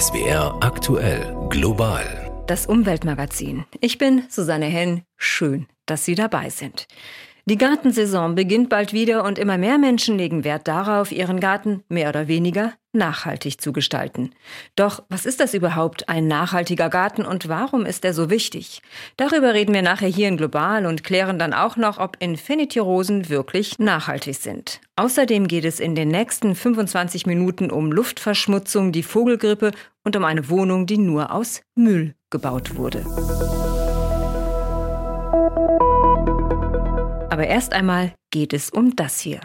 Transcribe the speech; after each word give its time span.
SWR 0.00 0.58
aktuell 0.60 1.36
global. 1.50 2.04
Das 2.48 2.66
Umweltmagazin. 2.66 3.64
Ich 3.80 3.96
bin 3.96 4.24
Susanne 4.28 4.64
Henn. 4.66 5.02
Schön, 5.16 5.66
dass 5.86 6.04
Sie 6.04 6.16
dabei 6.16 6.50
sind. 6.50 6.88
Die 7.44 7.56
Gartensaison 7.56 8.34
beginnt 8.34 8.70
bald 8.70 8.92
wieder 8.92 9.22
und 9.22 9.38
immer 9.38 9.56
mehr 9.56 9.78
Menschen 9.78 10.18
legen 10.18 10.42
Wert 10.42 10.66
darauf, 10.66 11.12
ihren 11.12 11.38
Garten 11.38 11.84
mehr 11.88 12.08
oder 12.08 12.26
weniger 12.26 12.72
nachhaltig 12.94 13.60
zu 13.60 13.72
gestalten. 13.72 14.30
Doch 14.76 15.02
was 15.08 15.26
ist 15.26 15.40
das 15.40 15.54
überhaupt, 15.54 16.08
ein 16.08 16.26
nachhaltiger 16.26 16.88
Garten 16.88 17.24
und 17.24 17.48
warum 17.48 17.86
ist 17.86 18.04
er 18.04 18.14
so 18.14 18.30
wichtig? 18.30 18.82
Darüber 19.16 19.54
reden 19.54 19.74
wir 19.74 19.82
nachher 19.82 20.08
hier 20.08 20.28
in 20.28 20.36
Global 20.36 20.86
und 20.86 21.04
klären 21.04 21.38
dann 21.38 21.52
auch 21.52 21.76
noch, 21.76 21.98
ob 21.98 22.16
Infinity-Rosen 22.20 23.28
wirklich 23.28 23.78
nachhaltig 23.78 24.36
sind. 24.36 24.80
Außerdem 24.96 25.48
geht 25.48 25.64
es 25.64 25.80
in 25.80 25.94
den 25.94 26.08
nächsten 26.08 26.54
25 26.54 27.26
Minuten 27.26 27.70
um 27.70 27.90
Luftverschmutzung, 27.90 28.92
die 28.92 29.02
Vogelgrippe 29.02 29.72
und 30.04 30.16
um 30.16 30.24
eine 30.24 30.48
Wohnung, 30.48 30.86
die 30.86 30.98
nur 30.98 31.32
aus 31.32 31.62
Müll 31.74 32.14
gebaut 32.30 32.76
wurde. 32.76 33.04
Aber 37.30 37.48
erst 37.48 37.72
einmal 37.72 38.14
geht 38.30 38.52
es 38.52 38.70
um 38.70 38.94
das 38.94 39.18
hier. 39.18 39.40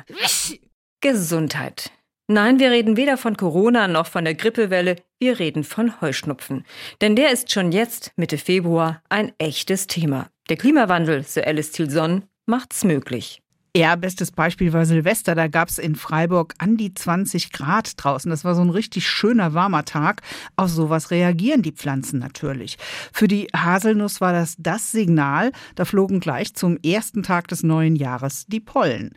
Gesundheit. 1.01 1.91
Nein, 2.31 2.59
wir 2.59 2.69
reden 2.69 2.95
weder 2.95 3.17
von 3.17 3.37
Corona 3.37 3.87
noch 3.87 4.05
von 4.05 4.23
der 4.23 4.35
Grippewelle, 4.35 4.97
wir 5.17 5.39
reden 5.39 5.63
von 5.63 5.99
Heuschnupfen. 5.99 6.63
Denn 7.01 7.15
der 7.15 7.31
ist 7.31 7.51
schon 7.51 7.71
jetzt, 7.71 8.11
Mitte 8.17 8.37
Februar, 8.37 9.01
ein 9.09 9.31
echtes 9.39 9.87
Thema. 9.87 10.29
Der 10.47 10.55
Klimawandel, 10.55 11.23
Sir 11.23 11.47
Alice 11.47 11.71
Tilson, 11.71 12.25
macht's 12.45 12.83
möglich. 12.83 13.41
Ja, 13.77 13.95
bestes 13.95 14.31
Beispiel 14.31 14.73
war 14.73 14.85
Silvester. 14.85 15.35
Da 15.35 15.47
gab 15.47 15.69
es 15.69 15.77
in 15.77 15.95
Freiburg 15.95 16.55
an 16.57 16.75
die 16.75 16.91
20 16.91 17.51
Grad 17.51 18.03
draußen. 18.03 18.31
Das 18.31 18.43
war 18.43 18.55
so 18.55 18.61
ein 18.61 18.71
richtig 18.71 19.07
schöner, 19.07 19.53
warmer 19.53 19.85
Tag. 19.85 20.23
Auf 20.55 20.71
sowas 20.71 21.11
reagieren 21.11 21.61
die 21.61 21.71
Pflanzen 21.71 22.17
natürlich. 22.17 22.77
Für 23.13 23.27
die 23.27 23.47
Haselnuss 23.55 24.21
war 24.21 24.33
das 24.33 24.55
das 24.57 24.91
Signal. 24.91 25.51
Da 25.75 25.85
flogen 25.85 26.19
gleich 26.19 26.55
zum 26.55 26.77
ersten 26.83 27.21
Tag 27.21 27.47
des 27.47 27.61
neuen 27.61 27.95
Jahres 27.95 28.47
die 28.47 28.59
Pollen. 28.59 29.11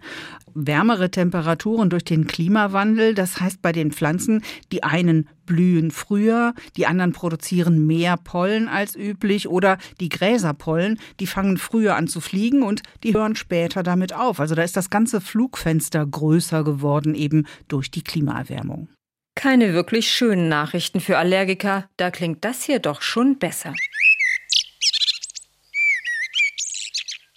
Wärmere 0.53 1.11
Temperaturen 1.11 1.89
durch 1.89 2.05
den 2.05 2.27
Klimawandel, 2.27 3.15
das 3.15 3.41
heißt 3.41 3.63
bei 3.63 3.73
den 3.73 3.91
Pflanzen, 3.91 4.43
die 4.71 4.83
einen 4.83 5.31
blühen 5.47 5.91
früher, 5.91 6.55
die 6.77 6.87
anderen 6.87 7.13
produzieren 7.13 7.87
mehr 7.87 8.17
Pollen 8.17 8.69
als 8.69 8.97
üblich 8.97 9.49
oder 9.49 9.79
die 10.01 10.09
Gräserpollen, 10.09 10.99
die 11.21 11.27
fangen 11.27 11.59
früher 11.59 11.97
an 11.97 12.09
zu 12.09 12.21
fliegen 12.21 12.63
und 12.63 12.83
die 13.03 13.15
hören 13.15 13.37
später 13.37 13.83
damit 13.83 14.13
auf. 14.13 14.41
Also 14.41 14.55
da 14.55 14.63
ist 14.63 14.77
das 14.77 14.91
ganze 14.91 15.21
Flugfenster 15.21 16.05
größer 16.05 16.65
geworden 16.65 17.15
eben 17.15 17.47
durch 17.69 17.91
die 17.91 18.03
Klimaerwärmung. 18.03 18.89
Keine 19.35 19.73
wirklich 19.73 20.11
schönen 20.11 20.49
Nachrichten 20.49 21.01
für 21.01 21.17
Allergiker, 21.17 21.89
da 21.97 22.11
klingt 22.11 22.45
das 22.45 22.63
hier 22.63 22.81
doch 22.81 23.01
schon 23.01 23.39
besser. 23.39 23.75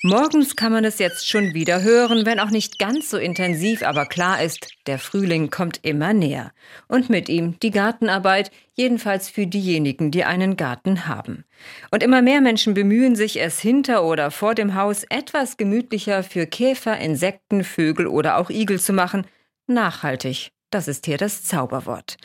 Morgens 0.05 0.55
kann 0.55 0.71
man 0.71 0.85
es 0.85 0.99
jetzt 0.99 1.27
schon 1.27 1.55
wieder 1.55 1.81
hören, 1.81 2.27
wenn 2.27 2.39
auch 2.39 2.51
nicht 2.51 2.77
ganz 2.77 3.09
so 3.09 3.17
intensiv, 3.17 3.81
aber 3.81 4.05
klar 4.05 4.39
ist, 4.39 4.67
der 4.85 4.99
Frühling 4.99 5.49
kommt 5.49 5.79
immer 5.81 6.13
näher. 6.13 6.51
Und 6.87 7.09
mit 7.09 7.27
ihm 7.27 7.59
die 7.59 7.71
Gartenarbeit, 7.71 8.51
jedenfalls 8.75 9.31
für 9.31 9.47
diejenigen, 9.47 10.11
die 10.11 10.23
einen 10.23 10.57
Garten 10.57 11.07
haben. 11.07 11.43
Und 11.89 12.03
immer 12.03 12.21
mehr 12.21 12.39
Menschen 12.39 12.75
bemühen 12.75 13.15
sich, 13.15 13.41
es 13.41 13.59
hinter 13.59 14.03
oder 14.05 14.29
vor 14.29 14.53
dem 14.53 14.75
Haus 14.75 15.05
etwas 15.09 15.57
gemütlicher 15.57 16.21
für 16.21 16.45
Käfer, 16.45 16.99
Insekten, 16.99 17.63
Vögel 17.63 18.05
oder 18.05 18.37
auch 18.37 18.51
Igel 18.51 18.79
zu 18.79 18.93
machen, 18.93 19.25
nachhaltig 19.65 20.51
das 20.75 20.89
ist 20.89 21.05
hier 21.05 21.17
das 21.17 21.43
Zauberwort. 21.45 22.17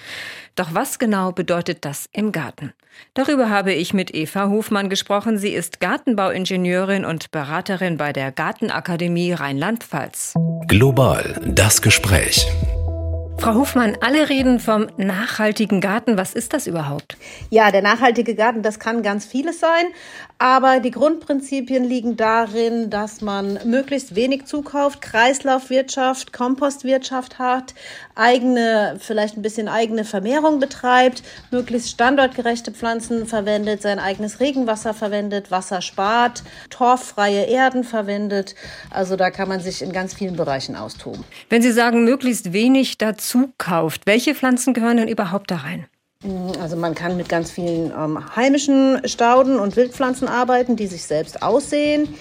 Doch 0.57 0.75
was 0.75 0.99
genau 0.99 1.31
bedeutet 1.31 1.85
das 1.85 2.09
im 2.13 2.33
Garten? 2.33 2.73
Darüber 3.15 3.49
habe 3.49 3.73
ich 3.73 3.95
mit 3.95 4.13
Eva 4.13 4.49
Hofmann 4.49 4.91
gesprochen. 4.91 5.39
Sie 5.39 5.51
ist 5.51 5.79
Gartenbauingenieurin 5.79 7.05
und 7.05 7.31
Beraterin 7.31 7.97
bei 7.97 8.13
der 8.13 8.33
Gartenakademie 8.33 9.33
Rheinland-Pfalz. 9.33 10.35
Global 10.67 11.41
das 11.47 11.81
Gespräch. 11.81 12.45
Frau 13.39 13.55
Hofmann, 13.55 13.97
alle 14.03 14.29
reden 14.29 14.61
vom 14.61 14.89
nachhaltigen 14.99 15.81
Garten. 15.81 16.19
Was 16.19 16.35
ist 16.35 16.53
das 16.53 16.67
überhaupt? 16.67 17.17
Ja, 17.49 17.71
der 17.71 17.81
nachhaltige 17.81 18.35
Garten, 18.35 18.63
das 18.63 18.79
kann 18.79 19.03
ganz 19.03 19.25
vieles 19.25 19.61
sein. 19.61 19.87
Aber 20.43 20.81
die 20.81 20.91
Grundprinzipien 20.91 21.85
liegen 21.85 22.17
darin, 22.17 22.89
dass 22.89 23.21
man 23.21 23.59
möglichst 23.65 24.15
wenig 24.15 24.47
zukauft, 24.47 25.03
Kreislaufwirtschaft, 25.03 26.33
Kompostwirtschaft 26.33 27.39
hat, 27.39 27.75
eigene, 28.15 28.97
vielleicht 28.99 29.37
ein 29.37 29.43
bisschen 29.43 29.69
eigene 29.69 30.05
Vermehrung 30.05 30.59
betreibt, 30.59 31.23
möglichst 31.51 31.91
standortgerechte 31.91 32.73
Pflanzen 32.73 33.27
verwendet, 33.27 33.83
sein 33.83 33.99
eigenes 33.99 34.41
Regenwasser 34.41 34.95
verwendet, 34.95 35.51
Wasser 35.51 35.83
spart, 35.83 36.43
torffreie 36.71 37.45
Erden 37.45 37.85
verwendet. 37.85 38.55
Also 38.91 39.17
da 39.17 39.31
kann 39.31 39.49
man 39.49 39.61
sich 39.61 39.83
in 39.83 39.93
ganz 39.93 40.15
vielen 40.15 40.37
Bereichen 40.37 40.75
austoben. 40.75 41.23
Wenn 41.51 41.61
Sie 41.61 41.73
sagen, 41.73 42.05
möglichst 42.05 42.55
wenig 42.55 42.97
dazu 42.97 43.51
zukauft. 43.61 44.07
Welche 44.07 44.35
Pflanzen 44.35 44.75
gehören 44.75 44.97
denn 44.97 45.09
überhaupt 45.09 45.51
da 45.51 45.57
rein? 45.57 45.87
Also 46.61 46.77
man 46.77 46.95
kann 46.95 47.17
mit 47.17 47.31
ganz 47.31 47.51
vielen 47.51 47.93
ähm, 47.93 48.37
heimischen 48.37 49.01
Stauden 49.07 49.59
und 49.59 49.77
Wildpflanzen 49.77 50.29
arbeiten, 50.29 50.77
die 50.77 50.87
sich 50.87 51.05
selbst 51.05 51.43
aussehen 51.43 52.15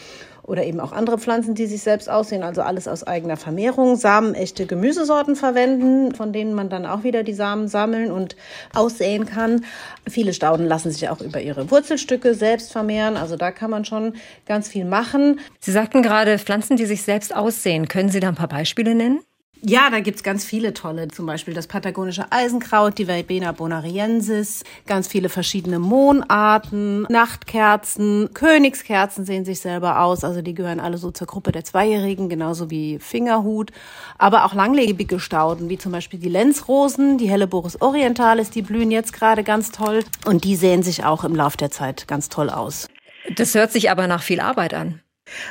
oder 0.43 0.63
eben 0.63 0.79
auch 0.79 0.93
andere 0.93 1.19
Pflanzen, 1.19 1.53
die 1.53 1.65
sich 1.65 1.83
selbst 1.83 2.09
aussehen, 2.09 2.41
also 2.41 2.61
alles 2.61 2.87
aus 2.87 3.03
eigener 3.03 3.35
Vermehrung. 3.35 3.97
Samenechte 3.97 4.65
Gemüsesorten 4.65 5.35
verwenden, 5.35 6.15
von 6.15 6.31
denen 6.31 6.53
man 6.53 6.69
dann 6.69 6.85
auch 6.85 7.03
wieder 7.03 7.23
die 7.23 7.33
Samen 7.33 7.67
sammeln 7.67 8.09
und 8.09 8.37
aussäen 8.73 9.25
kann. 9.25 9.65
Viele 10.07 10.33
Stauden 10.33 10.65
lassen 10.65 10.91
sich 10.91 11.09
auch 11.09 11.19
über 11.19 11.41
ihre 11.41 11.69
Wurzelstücke 11.69 12.33
selbst 12.33 12.71
vermehren, 12.71 13.17
also 13.17 13.35
da 13.35 13.51
kann 13.51 13.69
man 13.69 13.83
schon 13.83 14.13
ganz 14.45 14.69
viel 14.69 14.85
machen. 14.85 15.41
Sie 15.59 15.73
sagten 15.73 16.01
gerade 16.03 16.39
Pflanzen, 16.39 16.77
die 16.77 16.85
sich 16.85 17.03
selbst 17.03 17.35
aussehen. 17.35 17.89
Können 17.89 18.09
Sie 18.09 18.21
da 18.21 18.29
ein 18.29 18.35
paar 18.35 18.47
Beispiele 18.47 18.95
nennen? 18.95 19.19
Ja, 19.61 19.89
da 19.89 19.99
gibt's 19.99 20.23
ganz 20.23 20.45
viele 20.45 20.73
tolle, 20.73 21.09
zum 21.09 21.25
Beispiel 21.25 21.53
das 21.53 21.67
patagonische 21.67 22.31
Eisenkraut, 22.31 22.97
die 22.97 23.07
Verbena 23.07 23.51
bonariensis, 23.51 24.63
ganz 24.87 25.09
viele 25.09 25.27
verschiedene 25.27 25.79
Mohnarten, 25.79 27.01
Nachtkerzen, 27.09 28.29
Königskerzen 28.33 29.25
sehen 29.25 29.43
sich 29.43 29.59
selber 29.59 29.99
aus, 29.99 30.23
also 30.23 30.41
die 30.41 30.53
gehören 30.53 30.79
alle 30.79 30.97
so 30.97 31.11
zur 31.11 31.27
Gruppe 31.27 31.51
der 31.51 31.65
Zweijährigen, 31.65 32.29
genauso 32.29 32.69
wie 32.69 32.99
Fingerhut, 32.99 33.71
aber 34.17 34.45
auch 34.45 34.53
langlebige 34.53 35.19
Stauden, 35.19 35.67
wie 35.67 35.77
zum 35.77 35.91
Beispiel 35.91 36.19
die 36.19 36.29
Lenzrosen, 36.29 37.17
die 37.17 37.29
Helleborus 37.29 37.81
orientalis, 37.81 38.51
die 38.51 38.61
blühen 38.61 38.91
jetzt 38.91 39.11
gerade 39.11 39.43
ganz 39.43 39.71
toll. 39.71 40.05
Und 40.25 40.45
die 40.45 40.55
sehen 40.55 40.83
sich 40.83 41.03
auch 41.03 41.25
im 41.25 41.35
Lauf 41.35 41.57
der 41.57 41.69
Zeit 41.69 42.07
ganz 42.07 42.29
toll 42.29 42.49
aus. 42.49 42.87
Das 43.35 43.55
hört 43.55 43.73
sich 43.73 43.91
aber 43.91 44.07
nach 44.07 44.23
viel 44.23 44.39
Arbeit 44.39 44.73
an. 44.73 45.01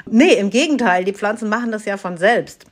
Nee, 0.06 0.32
im 0.32 0.48
Gegenteil, 0.48 1.04
die 1.04 1.12
Pflanzen 1.12 1.50
machen 1.50 1.70
das 1.72 1.84
ja 1.84 1.98
von 1.98 2.16
selbst. 2.16 2.64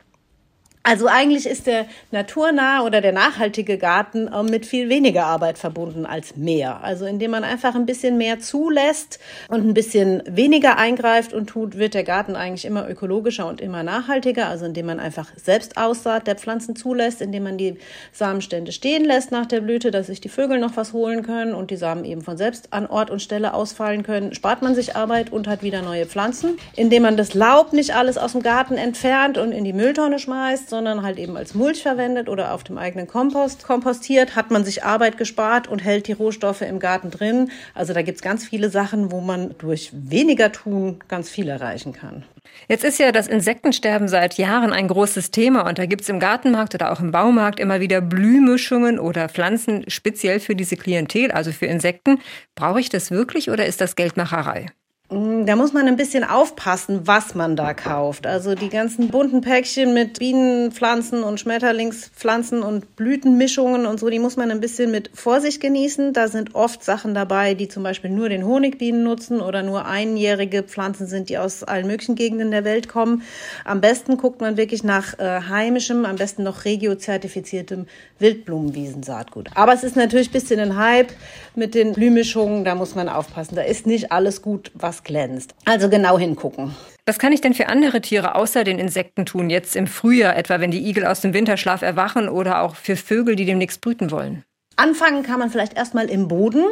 Also 0.88 1.08
eigentlich 1.08 1.46
ist 1.46 1.66
der 1.66 1.86
naturnahe 2.12 2.84
oder 2.84 3.00
der 3.00 3.10
nachhaltige 3.10 3.76
Garten 3.76 4.28
äh, 4.28 4.42
mit 4.44 4.66
viel 4.66 4.88
weniger 4.88 5.26
Arbeit 5.26 5.58
verbunden 5.58 6.06
als 6.06 6.36
mehr. 6.36 6.84
Also 6.84 7.06
indem 7.06 7.32
man 7.32 7.42
einfach 7.42 7.74
ein 7.74 7.86
bisschen 7.86 8.16
mehr 8.18 8.38
zulässt 8.38 9.18
und 9.48 9.66
ein 9.66 9.74
bisschen 9.74 10.22
weniger 10.28 10.78
eingreift 10.78 11.32
und 11.32 11.48
tut, 11.48 11.76
wird 11.76 11.94
der 11.94 12.04
Garten 12.04 12.36
eigentlich 12.36 12.64
immer 12.64 12.88
ökologischer 12.88 13.48
und 13.48 13.60
immer 13.60 13.82
nachhaltiger. 13.82 14.46
Also 14.46 14.64
indem 14.64 14.86
man 14.86 15.00
einfach 15.00 15.28
selbst 15.34 15.76
Aussaat 15.76 16.28
der 16.28 16.36
Pflanzen 16.36 16.76
zulässt, 16.76 17.20
indem 17.20 17.42
man 17.42 17.58
die 17.58 17.78
Samenstände 18.12 18.70
stehen 18.70 19.04
lässt 19.04 19.32
nach 19.32 19.46
der 19.46 19.62
Blüte, 19.62 19.90
dass 19.90 20.06
sich 20.06 20.20
die 20.20 20.28
Vögel 20.28 20.60
noch 20.60 20.76
was 20.76 20.92
holen 20.92 21.24
können 21.24 21.52
und 21.52 21.72
die 21.72 21.76
Samen 21.76 22.04
eben 22.04 22.22
von 22.22 22.36
selbst 22.36 22.72
an 22.72 22.86
Ort 22.86 23.10
und 23.10 23.20
Stelle 23.20 23.54
ausfallen 23.54 24.04
können, 24.04 24.34
spart 24.34 24.62
man 24.62 24.76
sich 24.76 24.94
Arbeit 24.94 25.32
und 25.32 25.48
hat 25.48 25.64
wieder 25.64 25.82
neue 25.82 26.06
Pflanzen. 26.06 26.58
Indem 26.76 27.02
man 27.02 27.16
das 27.16 27.34
Laub 27.34 27.72
nicht 27.72 27.92
alles 27.96 28.18
aus 28.18 28.32
dem 28.32 28.42
Garten 28.44 28.76
entfernt 28.76 29.36
und 29.36 29.50
in 29.50 29.64
die 29.64 29.72
Mülltonne 29.72 30.20
schmeißt, 30.20 30.75
sondern 30.76 31.02
halt 31.02 31.18
eben 31.18 31.38
als 31.38 31.54
Mulch 31.54 31.82
verwendet 31.82 32.28
oder 32.28 32.52
auf 32.52 32.62
dem 32.62 32.76
eigenen 32.76 33.06
Kompost 33.06 33.62
kompostiert, 33.64 34.36
hat 34.36 34.50
man 34.50 34.62
sich 34.62 34.84
Arbeit 34.84 35.16
gespart 35.16 35.68
und 35.68 35.82
hält 35.82 36.06
die 36.06 36.12
Rohstoffe 36.12 36.60
im 36.60 36.80
Garten 36.80 37.10
drin. 37.10 37.50
Also 37.72 37.94
da 37.94 38.02
gibt 38.02 38.16
es 38.16 38.22
ganz 38.22 38.44
viele 38.44 38.68
Sachen, 38.68 39.10
wo 39.10 39.22
man 39.22 39.54
durch 39.56 39.90
weniger 39.94 40.52
tun 40.52 40.98
ganz 41.08 41.30
viel 41.30 41.48
erreichen 41.48 41.94
kann. 41.94 42.24
Jetzt 42.68 42.84
ist 42.84 42.98
ja 42.98 43.10
das 43.10 43.26
Insektensterben 43.26 44.06
seit 44.06 44.34
Jahren 44.34 44.74
ein 44.74 44.88
großes 44.88 45.30
Thema 45.30 45.66
und 45.66 45.78
da 45.78 45.86
gibt 45.86 46.02
es 46.02 46.10
im 46.10 46.20
Gartenmarkt 46.20 46.74
oder 46.74 46.92
auch 46.92 47.00
im 47.00 47.10
Baumarkt 47.10 47.58
immer 47.58 47.80
wieder 47.80 48.02
Blühmischungen 48.02 48.98
oder 48.98 49.30
Pflanzen 49.30 49.88
speziell 49.88 50.40
für 50.40 50.54
diese 50.54 50.76
Klientel, 50.76 51.30
also 51.30 51.52
für 51.52 51.66
Insekten. 51.66 52.18
Brauche 52.54 52.80
ich 52.80 52.90
das 52.90 53.10
wirklich 53.10 53.48
oder 53.48 53.64
ist 53.64 53.80
das 53.80 53.96
Geldmacherei? 53.96 54.66
Da 55.08 55.54
muss 55.54 55.72
man 55.72 55.86
ein 55.86 55.94
bisschen 55.94 56.24
aufpassen, 56.24 57.06
was 57.06 57.36
man 57.36 57.54
da 57.54 57.74
kauft. 57.74 58.26
Also 58.26 58.56
die 58.56 58.68
ganzen 58.68 59.06
bunten 59.06 59.40
Päckchen 59.40 59.94
mit 59.94 60.18
Bienenpflanzen 60.18 61.22
und 61.22 61.38
Schmetterlingspflanzen 61.38 62.64
und 62.64 62.96
Blütenmischungen 62.96 63.86
und 63.86 64.00
so, 64.00 64.10
die 64.10 64.18
muss 64.18 64.36
man 64.36 64.50
ein 64.50 64.58
bisschen 64.58 64.90
mit 64.90 65.10
Vorsicht 65.14 65.60
genießen. 65.60 66.12
Da 66.12 66.26
sind 66.26 66.56
oft 66.56 66.82
Sachen 66.82 67.14
dabei, 67.14 67.54
die 67.54 67.68
zum 67.68 67.84
Beispiel 67.84 68.10
nur 68.10 68.28
den 68.28 68.44
Honigbienen 68.44 69.04
nutzen 69.04 69.40
oder 69.40 69.62
nur 69.62 69.86
einjährige 69.86 70.64
Pflanzen 70.64 71.06
sind, 71.06 71.28
die 71.28 71.38
aus 71.38 71.62
allen 71.62 71.86
möglichen 71.86 72.16
Gegenden 72.16 72.50
der 72.50 72.64
Welt 72.64 72.88
kommen. 72.88 73.22
Am 73.64 73.80
besten 73.80 74.16
guckt 74.16 74.40
man 74.40 74.56
wirklich 74.56 74.82
nach 74.82 75.16
äh, 75.20 75.42
heimischem, 75.48 76.04
am 76.04 76.16
besten 76.16 76.42
noch 76.42 76.64
regiozertifiziertem 76.64 77.86
Wildblumenwiesensaatgut. 78.18 79.50
Aber 79.54 79.72
es 79.72 79.84
ist 79.84 79.94
natürlich 79.94 80.30
ein 80.30 80.32
bisschen 80.32 80.58
ein 80.58 80.76
Hype 80.76 81.12
mit 81.56 81.74
den 81.74 81.92
Blühmischungen, 81.92 82.64
da 82.64 82.74
muss 82.74 82.94
man 82.94 83.08
aufpassen. 83.08 83.56
Da 83.56 83.62
ist 83.62 83.86
nicht 83.86 84.12
alles 84.12 84.42
gut, 84.42 84.70
was 84.74 85.02
glänzt. 85.04 85.54
Also 85.64 85.88
genau 85.88 86.18
hingucken. 86.18 86.74
Was 87.06 87.18
kann 87.18 87.32
ich 87.32 87.40
denn 87.40 87.54
für 87.54 87.68
andere 87.68 88.00
Tiere 88.00 88.34
außer 88.34 88.64
den 88.64 88.78
Insekten 88.78 89.26
tun, 89.26 89.48
jetzt 89.48 89.76
im 89.76 89.86
Frühjahr, 89.86 90.36
etwa 90.36 90.60
wenn 90.60 90.70
die 90.70 90.88
Igel 90.88 91.06
aus 91.06 91.20
dem 91.20 91.34
Winterschlaf 91.34 91.82
erwachen 91.82 92.28
oder 92.28 92.62
auch 92.62 92.74
für 92.74 92.96
Vögel, 92.96 93.36
die 93.36 93.44
demnächst 93.44 93.80
brüten 93.80 94.10
wollen? 94.10 94.44
Anfangen 94.76 95.22
kann 95.22 95.38
man 95.38 95.50
vielleicht 95.50 95.76
erstmal 95.76 96.10
im 96.10 96.28
Boden. 96.28 96.64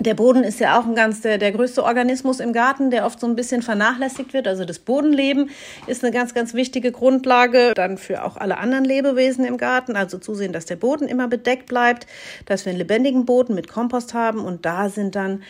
Der 0.00 0.14
Boden 0.14 0.44
ist 0.44 0.60
ja 0.60 0.80
auch 0.80 0.86
ein 0.86 0.94
ganz 0.94 1.20
der, 1.20 1.36
der 1.36 1.52
größte 1.52 1.84
Organismus 1.84 2.40
im 2.40 2.54
Garten, 2.54 2.90
der 2.90 3.04
oft 3.04 3.20
so 3.20 3.26
ein 3.26 3.36
bisschen 3.36 3.60
vernachlässigt 3.60 4.32
wird. 4.32 4.48
Also 4.48 4.64
das 4.64 4.78
Bodenleben 4.78 5.50
ist 5.86 6.02
eine 6.02 6.10
ganz, 6.10 6.32
ganz 6.32 6.54
wichtige 6.54 6.90
Grundlage 6.90 7.74
dann 7.74 7.98
für 7.98 8.24
auch 8.24 8.38
alle 8.38 8.56
anderen 8.56 8.86
Lebewesen 8.86 9.44
im 9.44 9.58
Garten. 9.58 9.96
Also 9.96 10.16
zusehen, 10.16 10.54
dass 10.54 10.64
der 10.64 10.76
Boden 10.76 11.06
immer 11.06 11.28
bedeckt 11.28 11.66
bleibt, 11.66 12.06
dass 12.46 12.64
wir 12.64 12.70
einen 12.70 12.78
lebendigen 12.78 13.26
Boden 13.26 13.54
mit 13.54 13.68
Kompost 13.68 14.14
haben 14.14 14.40
und 14.40 14.64
da 14.64 14.88
sind 14.88 15.16
dann 15.16 15.42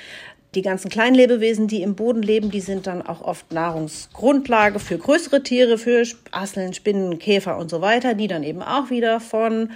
die 0.56 0.62
ganzen 0.62 0.90
Kleinlebewesen, 0.90 1.68
die 1.68 1.82
im 1.82 1.94
Boden 1.94 2.22
leben, 2.22 2.50
die 2.50 2.60
sind 2.60 2.88
dann 2.88 3.02
auch 3.06 3.20
oft 3.20 3.52
Nahrungsgrundlage 3.52 4.80
für 4.80 4.98
größere 4.98 5.44
Tiere, 5.44 5.78
für 5.78 6.02
Asseln, 6.32 6.74
Spinnen, 6.74 7.20
Käfer 7.20 7.56
und 7.56 7.70
so 7.70 7.80
weiter, 7.80 8.14
die 8.14 8.26
dann 8.26 8.42
eben 8.42 8.62
auch 8.62 8.90
wieder 8.90 9.20
von 9.20 9.70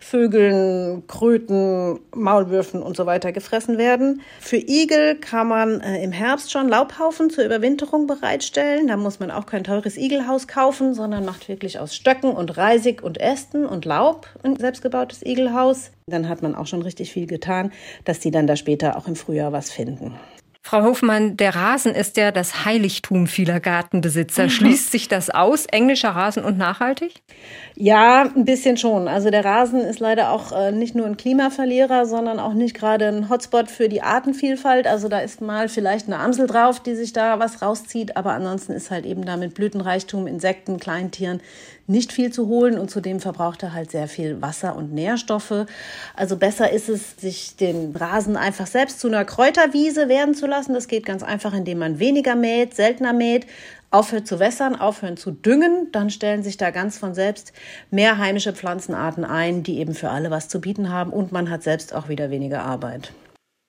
Vögeln, 0.00 1.06
Kröten, 1.06 2.00
Maulwürfen 2.14 2.82
und 2.82 2.96
so 2.96 3.06
weiter 3.06 3.32
gefressen 3.32 3.78
werden. 3.78 4.22
Für 4.40 4.56
Igel 4.56 5.14
kann 5.16 5.46
man 5.46 5.80
äh, 5.80 6.02
im 6.02 6.10
Herbst 6.10 6.50
schon 6.50 6.68
Laubhaufen 6.68 7.30
zur 7.30 7.44
Überwinterung 7.44 8.06
bereitstellen. 8.06 8.88
Da 8.88 8.96
muss 8.96 9.20
man 9.20 9.30
auch 9.30 9.46
kein 9.46 9.62
teures 9.62 9.96
Igelhaus 9.96 10.48
kaufen, 10.48 10.94
sondern 10.94 11.24
macht 11.24 11.48
wirklich 11.48 11.78
aus 11.78 11.94
Stöcken 11.94 12.32
und 12.32 12.56
Reisig 12.56 13.02
und 13.02 13.20
Ästen 13.20 13.66
und 13.66 13.84
Laub 13.84 14.26
ein 14.42 14.56
selbstgebautes 14.56 15.24
Igelhaus. 15.24 15.90
Dann 16.06 16.28
hat 16.28 16.42
man 16.42 16.54
auch 16.54 16.66
schon 16.66 16.82
richtig 16.82 17.12
viel 17.12 17.26
getan, 17.26 17.70
dass 18.04 18.20
die 18.20 18.30
dann 18.30 18.46
da 18.46 18.56
später 18.56 18.96
auch 18.96 19.06
im 19.06 19.16
Frühjahr 19.16 19.52
was 19.52 19.70
finden. 19.70 20.14
Frau 20.70 20.84
Hofmann, 20.84 21.36
der 21.36 21.56
Rasen 21.56 21.96
ist 21.96 22.16
ja 22.16 22.30
das 22.30 22.64
Heiligtum 22.64 23.26
vieler 23.26 23.58
Gartenbesitzer. 23.58 24.44
Mhm. 24.44 24.50
Schließt 24.50 24.92
sich 24.92 25.08
das 25.08 25.28
aus, 25.28 25.66
englischer 25.66 26.10
Rasen 26.10 26.44
und 26.44 26.58
nachhaltig? 26.58 27.12
Ja, 27.74 28.22
ein 28.22 28.44
bisschen 28.44 28.76
schon. 28.76 29.08
Also 29.08 29.30
der 29.30 29.44
Rasen 29.44 29.80
ist 29.80 29.98
leider 29.98 30.30
auch 30.30 30.52
äh, 30.52 30.70
nicht 30.70 30.94
nur 30.94 31.06
ein 31.06 31.16
Klimaverlierer, 31.16 32.06
sondern 32.06 32.38
auch 32.38 32.54
nicht 32.54 32.76
gerade 32.76 33.08
ein 33.08 33.28
Hotspot 33.28 33.68
für 33.68 33.88
die 33.88 34.02
Artenvielfalt. 34.02 34.86
Also 34.86 35.08
da 35.08 35.18
ist 35.18 35.40
mal 35.40 35.68
vielleicht 35.68 36.06
eine 36.06 36.20
Amsel 36.20 36.46
drauf, 36.46 36.78
die 36.78 36.94
sich 36.94 37.12
da 37.12 37.40
was 37.40 37.62
rauszieht, 37.62 38.16
aber 38.16 38.34
ansonsten 38.34 38.70
ist 38.70 38.92
halt 38.92 39.06
eben 39.06 39.24
da 39.24 39.36
mit 39.36 39.54
Blütenreichtum, 39.54 40.28
Insekten, 40.28 40.78
Kleintieren 40.78 41.40
nicht 41.86 42.12
viel 42.12 42.32
zu 42.32 42.46
holen 42.48 42.78
und 42.78 42.90
zudem 42.90 43.20
verbraucht 43.20 43.62
er 43.62 43.72
halt 43.72 43.90
sehr 43.90 44.08
viel 44.08 44.40
Wasser 44.40 44.76
und 44.76 44.92
Nährstoffe. 44.92 45.66
Also 46.14 46.36
besser 46.36 46.70
ist 46.70 46.88
es, 46.88 47.16
sich 47.18 47.56
den 47.56 47.94
Rasen 47.94 48.36
einfach 48.36 48.66
selbst 48.66 49.00
zu 49.00 49.08
einer 49.08 49.24
Kräuterwiese 49.24 50.08
werden 50.08 50.34
zu 50.34 50.46
lassen. 50.46 50.74
Das 50.74 50.88
geht 50.88 51.06
ganz 51.06 51.22
einfach, 51.22 51.54
indem 51.54 51.78
man 51.78 51.98
weniger 51.98 52.36
mäht, 52.36 52.74
seltener 52.74 53.12
mäht, 53.12 53.46
aufhört 53.90 54.26
zu 54.26 54.38
wässern, 54.38 54.76
aufhören 54.76 55.16
zu 55.16 55.32
düngen, 55.32 55.88
dann 55.92 56.10
stellen 56.10 56.42
sich 56.42 56.56
da 56.56 56.70
ganz 56.70 56.96
von 56.98 57.14
selbst 57.14 57.52
mehr 57.90 58.18
heimische 58.18 58.52
Pflanzenarten 58.52 59.24
ein, 59.24 59.62
die 59.62 59.78
eben 59.78 59.94
für 59.94 60.10
alle 60.10 60.30
was 60.30 60.48
zu 60.48 60.60
bieten 60.60 60.90
haben 60.90 61.12
und 61.12 61.32
man 61.32 61.50
hat 61.50 61.62
selbst 61.62 61.94
auch 61.94 62.08
wieder 62.08 62.30
weniger 62.30 62.62
Arbeit. 62.62 63.12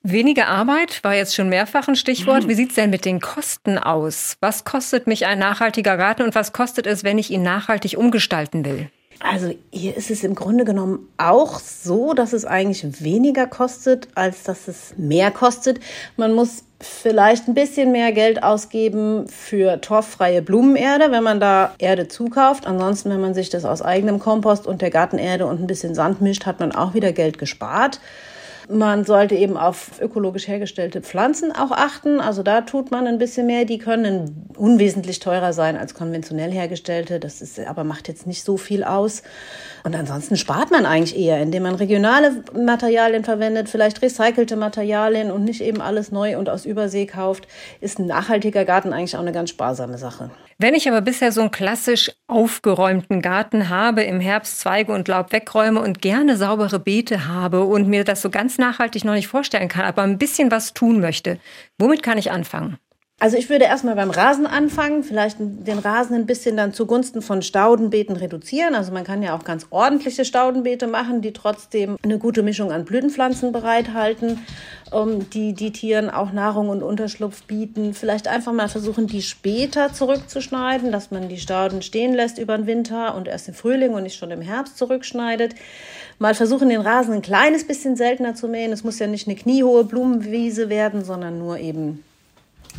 Weniger 0.04 0.48
Arbeit 0.48 1.04
war 1.04 1.14
jetzt 1.14 1.34
schon 1.34 1.48
mehrfach 1.48 1.86
ein 1.86 1.94
Stichwort. 1.94 2.44
Mhm. 2.44 2.48
Wie 2.48 2.54
sieht's 2.54 2.74
denn 2.74 2.90
mit 2.90 3.04
den 3.04 3.20
Kosten 3.20 3.78
aus? 3.78 4.36
Was 4.40 4.64
kostet 4.64 5.06
mich 5.06 5.26
ein 5.26 5.38
nachhaltiger 5.38 5.96
Garten 5.96 6.22
und 6.22 6.34
was 6.34 6.52
kostet 6.52 6.86
es, 6.88 7.04
wenn 7.04 7.18
ich 7.18 7.30
ihn 7.30 7.42
nachhaltig 7.42 7.96
umgestalten 7.96 8.64
will? 8.64 8.90
Also 9.20 9.54
hier 9.70 9.96
ist 9.96 10.10
es 10.10 10.24
im 10.24 10.34
Grunde 10.34 10.64
genommen 10.64 11.08
auch 11.16 11.60
so, 11.60 12.12
dass 12.12 12.32
es 12.32 12.44
eigentlich 12.44 13.02
weniger 13.02 13.46
kostet, 13.46 14.08
als 14.16 14.42
dass 14.42 14.66
es 14.66 14.94
mehr 14.96 15.30
kostet. 15.30 15.78
Man 16.16 16.34
muss 16.34 16.64
vielleicht 16.80 17.46
ein 17.46 17.54
bisschen 17.54 17.92
mehr 17.92 18.10
Geld 18.10 18.42
ausgeben 18.42 19.28
für 19.28 19.80
torffreie 19.80 20.42
Blumenerde, 20.42 21.12
wenn 21.12 21.22
man 21.22 21.38
da 21.38 21.74
Erde 21.78 22.08
zukauft. 22.08 22.66
Ansonsten, 22.66 23.10
wenn 23.10 23.20
man 23.20 23.34
sich 23.34 23.50
das 23.50 23.64
aus 23.64 23.82
eigenem 23.82 24.18
Kompost 24.18 24.66
und 24.66 24.82
der 24.82 24.90
Gartenerde 24.90 25.46
und 25.46 25.60
ein 25.60 25.68
bisschen 25.68 25.94
Sand 25.94 26.20
mischt, 26.20 26.44
hat 26.44 26.58
man 26.58 26.72
auch 26.72 26.94
wieder 26.94 27.12
Geld 27.12 27.38
gespart. 27.38 28.00
Man 28.68 29.04
sollte 29.04 29.34
eben 29.34 29.56
auf 29.56 30.00
ökologisch 30.00 30.46
hergestellte 30.48 31.00
Pflanzen 31.00 31.52
auch 31.52 31.72
achten. 31.72 32.20
Also 32.20 32.42
da 32.42 32.62
tut 32.62 32.90
man 32.90 33.06
ein 33.06 33.18
bisschen 33.18 33.46
mehr. 33.46 33.64
Die 33.64 33.78
können 33.78 34.48
unwesentlich 34.56 35.18
teurer 35.18 35.52
sein 35.52 35.76
als 35.76 35.94
konventionell 35.94 36.50
hergestellte. 36.50 37.18
Das 37.18 37.42
ist 37.42 37.58
aber 37.60 37.84
macht 37.84 38.08
jetzt 38.08 38.26
nicht 38.26 38.44
so 38.44 38.56
viel 38.56 38.84
aus. 38.84 39.22
Und 39.84 39.96
ansonsten 39.96 40.36
spart 40.36 40.70
man 40.70 40.86
eigentlich 40.86 41.18
eher, 41.18 41.40
indem 41.40 41.64
man 41.64 41.74
regionale 41.74 42.42
Materialien 42.54 43.24
verwendet, 43.24 43.68
vielleicht 43.68 44.00
recycelte 44.02 44.56
Materialien 44.56 45.30
und 45.30 45.44
nicht 45.44 45.60
eben 45.60 45.80
alles 45.80 46.12
neu 46.12 46.38
und 46.38 46.48
aus 46.48 46.64
Übersee 46.64 47.06
kauft. 47.06 47.48
Ist 47.80 47.98
ein 47.98 48.06
nachhaltiger 48.06 48.64
Garten 48.64 48.92
eigentlich 48.92 49.16
auch 49.16 49.20
eine 49.20 49.32
ganz 49.32 49.50
sparsame 49.50 49.98
Sache. 49.98 50.30
Wenn 50.62 50.76
ich 50.76 50.88
aber 50.88 51.00
bisher 51.00 51.32
so 51.32 51.40
einen 51.40 51.50
klassisch 51.50 52.12
aufgeräumten 52.28 53.20
Garten 53.20 53.68
habe, 53.68 54.04
im 54.04 54.20
Herbst 54.20 54.60
Zweige 54.60 54.92
und 54.92 55.08
Laub 55.08 55.32
wegräume 55.32 55.80
und 55.80 56.00
gerne 56.00 56.36
saubere 56.36 56.78
Beete 56.78 57.26
habe 57.26 57.64
und 57.64 57.88
mir 57.88 58.04
das 58.04 58.22
so 58.22 58.30
ganz 58.30 58.58
nachhaltig 58.58 59.04
noch 59.04 59.14
nicht 59.14 59.26
vorstellen 59.26 59.66
kann, 59.66 59.84
aber 59.84 60.02
ein 60.02 60.18
bisschen 60.18 60.52
was 60.52 60.72
tun 60.72 61.00
möchte, 61.00 61.40
womit 61.78 62.04
kann 62.04 62.16
ich 62.16 62.30
anfangen? 62.30 62.78
Also 63.22 63.36
ich 63.36 63.48
würde 63.48 63.66
erstmal 63.66 63.94
beim 63.94 64.10
Rasen 64.10 64.48
anfangen, 64.48 65.04
vielleicht 65.04 65.36
den 65.38 65.78
Rasen 65.78 66.16
ein 66.16 66.26
bisschen 66.26 66.56
dann 66.56 66.72
zugunsten 66.72 67.22
von 67.22 67.40
Staudenbeeten 67.40 68.16
reduzieren. 68.16 68.74
Also 68.74 68.90
man 68.90 69.04
kann 69.04 69.22
ja 69.22 69.36
auch 69.36 69.44
ganz 69.44 69.68
ordentliche 69.70 70.24
Staudenbeete 70.24 70.88
machen, 70.88 71.22
die 71.22 71.32
trotzdem 71.32 71.98
eine 72.02 72.18
gute 72.18 72.42
Mischung 72.42 72.72
an 72.72 72.84
Blütenpflanzen 72.84 73.52
bereithalten, 73.52 74.40
um 74.90 75.30
die 75.30 75.52
die 75.52 75.70
Tieren 75.70 76.10
auch 76.10 76.32
Nahrung 76.32 76.68
und 76.68 76.82
Unterschlupf 76.82 77.44
bieten. 77.44 77.94
Vielleicht 77.94 78.26
einfach 78.26 78.52
mal 78.52 78.68
versuchen, 78.68 79.06
die 79.06 79.22
später 79.22 79.92
zurückzuschneiden, 79.92 80.90
dass 80.90 81.12
man 81.12 81.28
die 81.28 81.38
Stauden 81.38 81.82
stehen 81.82 82.14
lässt 82.14 82.38
über 82.38 82.56
den 82.56 82.66
Winter 82.66 83.14
und 83.14 83.28
erst 83.28 83.46
im 83.46 83.54
Frühling 83.54 83.94
und 83.94 84.02
nicht 84.02 84.18
schon 84.18 84.32
im 84.32 84.40
Herbst 84.40 84.76
zurückschneidet. 84.78 85.54
Mal 86.18 86.34
versuchen, 86.34 86.70
den 86.70 86.80
Rasen 86.80 87.14
ein 87.14 87.22
kleines 87.22 87.68
bisschen 87.68 87.94
seltener 87.94 88.34
zu 88.34 88.48
mähen. 88.48 88.72
Es 88.72 88.82
muss 88.82 88.98
ja 88.98 89.06
nicht 89.06 89.28
eine 89.28 89.36
kniehohe 89.36 89.84
Blumenwiese 89.84 90.68
werden, 90.68 91.04
sondern 91.04 91.38
nur 91.38 91.60
eben 91.60 92.02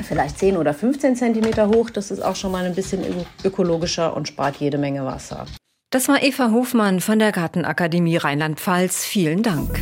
vielleicht 0.01 0.39
10 0.39 0.57
oder 0.57 0.73
15 0.73 1.15
Zentimeter 1.15 1.69
hoch. 1.69 1.89
Das 1.89 2.11
ist 2.11 2.21
auch 2.21 2.35
schon 2.35 2.51
mal 2.51 2.65
ein 2.65 2.75
bisschen 2.75 3.03
ökologischer 3.43 4.15
und 4.15 4.27
spart 4.27 4.57
jede 4.57 4.77
Menge 4.77 5.05
Wasser. 5.05 5.45
Das 5.91 6.07
war 6.07 6.23
Eva 6.23 6.51
Hofmann 6.51 7.01
von 7.01 7.19
der 7.19 7.31
Gartenakademie 7.31 8.17
Rheinland-Pfalz. 8.17 9.05
Vielen 9.05 9.43
Dank. 9.43 9.79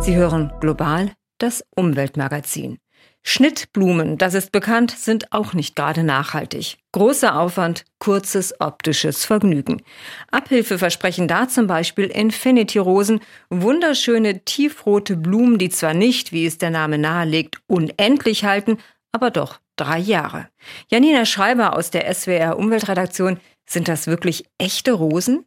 Sie 0.00 0.16
hören 0.16 0.52
global 0.60 1.12
das 1.38 1.64
Umweltmagazin. 1.76 2.78
Schnittblumen, 3.30 4.16
das 4.16 4.32
ist 4.32 4.52
bekannt, 4.52 4.90
sind 4.90 5.34
auch 5.34 5.52
nicht 5.52 5.76
gerade 5.76 6.02
nachhaltig. 6.02 6.78
Großer 6.92 7.38
Aufwand, 7.38 7.84
kurzes 7.98 8.58
optisches 8.58 9.26
Vergnügen. 9.26 9.82
Abhilfe 10.30 10.78
versprechen 10.78 11.28
da 11.28 11.46
zum 11.46 11.66
Beispiel 11.66 12.06
Infinity-Rosen, 12.06 13.20
wunderschöne 13.50 14.46
tiefrote 14.46 15.18
Blumen, 15.18 15.58
die 15.58 15.68
zwar 15.68 15.92
nicht, 15.92 16.32
wie 16.32 16.46
es 16.46 16.56
der 16.56 16.70
Name 16.70 16.96
nahelegt, 16.96 17.60
unendlich 17.66 18.46
halten, 18.46 18.78
aber 19.12 19.30
doch 19.30 19.60
drei 19.76 19.98
Jahre. 19.98 20.48
Janina 20.88 21.26
Schreiber 21.26 21.76
aus 21.76 21.90
der 21.90 22.10
SWR 22.14 22.58
Umweltredaktion, 22.58 23.40
sind 23.68 23.88
das 23.88 24.06
wirklich 24.06 24.46
echte 24.56 24.92
Rosen? 24.92 25.44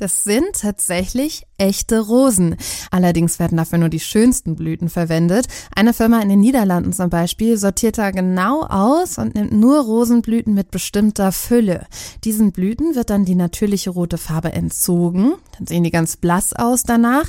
Das 0.00 0.24
sind 0.24 0.46
tatsächlich 0.58 1.46
echte 1.58 2.00
Rosen. 2.00 2.56
Allerdings 2.90 3.38
werden 3.38 3.58
dafür 3.58 3.76
nur 3.76 3.90
die 3.90 4.00
schönsten 4.00 4.56
Blüten 4.56 4.88
verwendet. 4.88 5.46
Eine 5.76 5.92
Firma 5.92 6.22
in 6.22 6.30
den 6.30 6.40
Niederlanden 6.40 6.94
zum 6.94 7.10
Beispiel 7.10 7.58
sortiert 7.58 7.98
da 7.98 8.10
genau 8.10 8.62
aus 8.62 9.18
und 9.18 9.34
nimmt 9.34 9.52
nur 9.52 9.78
Rosenblüten 9.84 10.54
mit 10.54 10.70
bestimmter 10.70 11.32
Fülle. 11.32 11.86
Diesen 12.24 12.50
Blüten 12.50 12.94
wird 12.94 13.10
dann 13.10 13.26
die 13.26 13.34
natürliche 13.34 13.90
rote 13.90 14.16
Farbe 14.16 14.54
entzogen. 14.54 15.34
Dann 15.58 15.66
sehen 15.66 15.84
die 15.84 15.90
ganz 15.90 16.16
blass 16.16 16.54
aus 16.54 16.82
danach. 16.82 17.26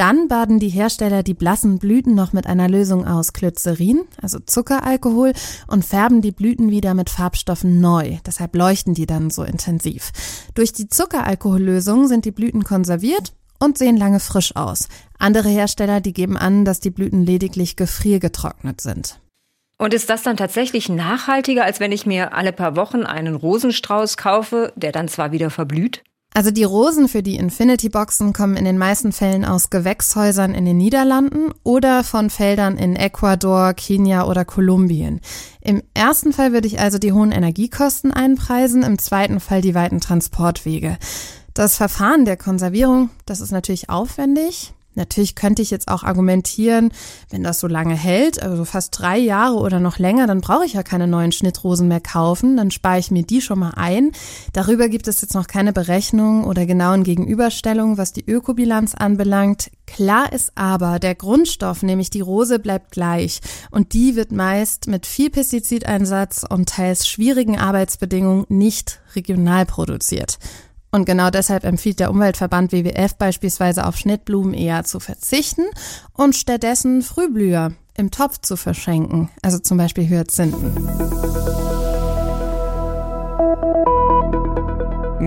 Dann 0.00 0.28
baden 0.28 0.60
die 0.60 0.70
Hersteller 0.70 1.22
die 1.22 1.34
blassen 1.34 1.78
Blüten 1.78 2.14
noch 2.14 2.32
mit 2.32 2.46
einer 2.46 2.70
Lösung 2.70 3.06
aus 3.06 3.34
Glycerin, 3.34 4.00
also 4.22 4.38
Zuckeralkohol, 4.38 5.34
und 5.66 5.84
färben 5.84 6.22
die 6.22 6.30
Blüten 6.32 6.70
wieder 6.70 6.94
mit 6.94 7.10
Farbstoffen 7.10 7.82
neu. 7.82 8.16
Deshalb 8.24 8.56
leuchten 8.56 8.94
die 8.94 9.04
dann 9.04 9.28
so 9.28 9.42
intensiv. 9.42 10.10
Durch 10.54 10.72
die 10.72 10.88
Zuckeralkohollösung 10.88 12.08
sind 12.10 12.26
die 12.26 12.30
Blüten 12.30 12.64
konserviert 12.64 13.32
und 13.58 13.78
sehen 13.78 13.96
lange 13.96 14.20
frisch 14.20 14.54
aus. 14.56 14.88
Andere 15.18 15.48
Hersteller, 15.48 16.02
die 16.02 16.12
geben 16.12 16.36
an, 16.36 16.66
dass 16.66 16.80
die 16.80 16.90
Blüten 16.90 17.24
lediglich 17.24 17.76
gefriergetrocknet 17.76 18.82
sind. 18.82 19.18
Und 19.78 19.94
ist 19.94 20.10
das 20.10 20.22
dann 20.22 20.36
tatsächlich 20.36 20.90
nachhaltiger, 20.90 21.64
als 21.64 21.80
wenn 21.80 21.92
ich 21.92 22.04
mir 22.04 22.34
alle 22.34 22.52
paar 22.52 22.76
Wochen 22.76 23.04
einen 23.04 23.34
Rosenstrauß 23.34 24.18
kaufe, 24.18 24.74
der 24.76 24.92
dann 24.92 25.08
zwar 25.08 25.32
wieder 25.32 25.48
verblüht? 25.48 26.02
Also 26.32 26.52
die 26.52 26.64
Rosen 26.64 27.08
für 27.08 27.22
die 27.22 27.36
Infinity-Boxen 27.36 28.32
kommen 28.32 28.56
in 28.56 28.64
den 28.64 28.78
meisten 28.78 29.10
Fällen 29.10 29.44
aus 29.44 29.68
Gewächshäusern 29.70 30.54
in 30.54 30.64
den 30.64 30.76
Niederlanden 30.76 31.52
oder 31.64 32.04
von 32.04 32.30
Feldern 32.30 32.76
in 32.76 32.94
Ecuador, 32.94 33.74
Kenia 33.74 34.26
oder 34.26 34.44
Kolumbien. 34.44 35.20
Im 35.60 35.82
ersten 35.92 36.32
Fall 36.32 36.52
würde 36.52 36.68
ich 36.68 36.78
also 36.78 36.98
die 36.98 37.12
hohen 37.12 37.32
Energiekosten 37.32 38.12
einpreisen, 38.12 38.84
im 38.84 38.98
zweiten 38.98 39.40
Fall 39.40 39.60
die 39.60 39.74
weiten 39.74 40.00
Transportwege. 40.00 40.98
Das 41.60 41.76
Verfahren 41.76 42.24
der 42.24 42.38
Konservierung, 42.38 43.10
das 43.26 43.42
ist 43.42 43.50
natürlich 43.50 43.90
aufwendig, 43.90 44.72
Natürlich 44.96 45.36
könnte 45.36 45.62
ich 45.62 45.70
jetzt 45.70 45.86
auch 45.86 46.02
argumentieren, 46.02 46.90
wenn 47.30 47.44
das 47.44 47.60
so 47.60 47.68
lange 47.68 47.94
hält, 47.94 48.42
also 48.42 48.64
fast 48.64 48.98
drei 48.98 49.18
Jahre 49.18 49.54
oder 49.54 49.78
noch 49.78 49.98
länger, 49.98 50.26
dann 50.26 50.40
brauche 50.40 50.66
ich 50.66 50.72
ja 50.72 50.82
keine 50.82 51.06
neuen 51.06 51.30
Schnittrosen 51.30 51.86
mehr 51.86 52.00
kaufen, 52.00 52.56
dann 52.56 52.72
spare 52.72 52.98
ich 52.98 53.12
mir 53.12 53.22
die 53.22 53.40
schon 53.40 53.60
mal 53.60 53.74
ein. 53.76 54.10
Darüber 54.52 54.88
gibt 54.88 55.06
es 55.06 55.22
jetzt 55.22 55.34
noch 55.34 55.46
keine 55.46 55.72
Berechnung 55.72 56.42
oder 56.42 56.66
genauen 56.66 57.04
Gegenüberstellung, 57.04 57.98
was 57.98 58.12
die 58.12 58.28
Ökobilanz 58.28 58.96
anbelangt. 58.96 59.70
Klar 59.86 60.32
ist 60.32 60.50
aber, 60.56 60.98
der 60.98 61.14
Grundstoff, 61.14 61.84
nämlich 61.84 62.10
die 62.10 62.20
Rose, 62.20 62.58
bleibt 62.58 62.90
gleich 62.90 63.40
und 63.70 63.92
die 63.92 64.16
wird 64.16 64.32
meist 64.32 64.88
mit 64.88 65.06
viel 65.06 65.30
Pestizideinsatz 65.30 66.44
und 66.48 66.68
teils 66.68 67.06
schwierigen 67.06 67.60
Arbeitsbedingungen 67.60 68.44
nicht 68.48 69.00
regional 69.14 69.66
produziert. 69.66 70.38
Und 70.92 71.04
genau 71.04 71.30
deshalb 71.30 71.64
empfiehlt 71.64 72.00
der 72.00 72.10
Umweltverband 72.10 72.72
WWF 72.72 73.14
beispielsweise 73.14 73.86
auf 73.86 73.96
Schnittblumen 73.96 74.54
eher 74.54 74.84
zu 74.84 74.98
verzichten 74.98 75.64
und 76.12 76.34
stattdessen 76.34 77.02
Frühblüher 77.02 77.72
im 77.96 78.10
Topf 78.10 78.38
zu 78.38 78.56
verschenken, 78.56 79.28
also 79.42 79.58
zum 79.58 79.78
Beispiel 79.78 80.08
Hyazinthen. 80.08 80.74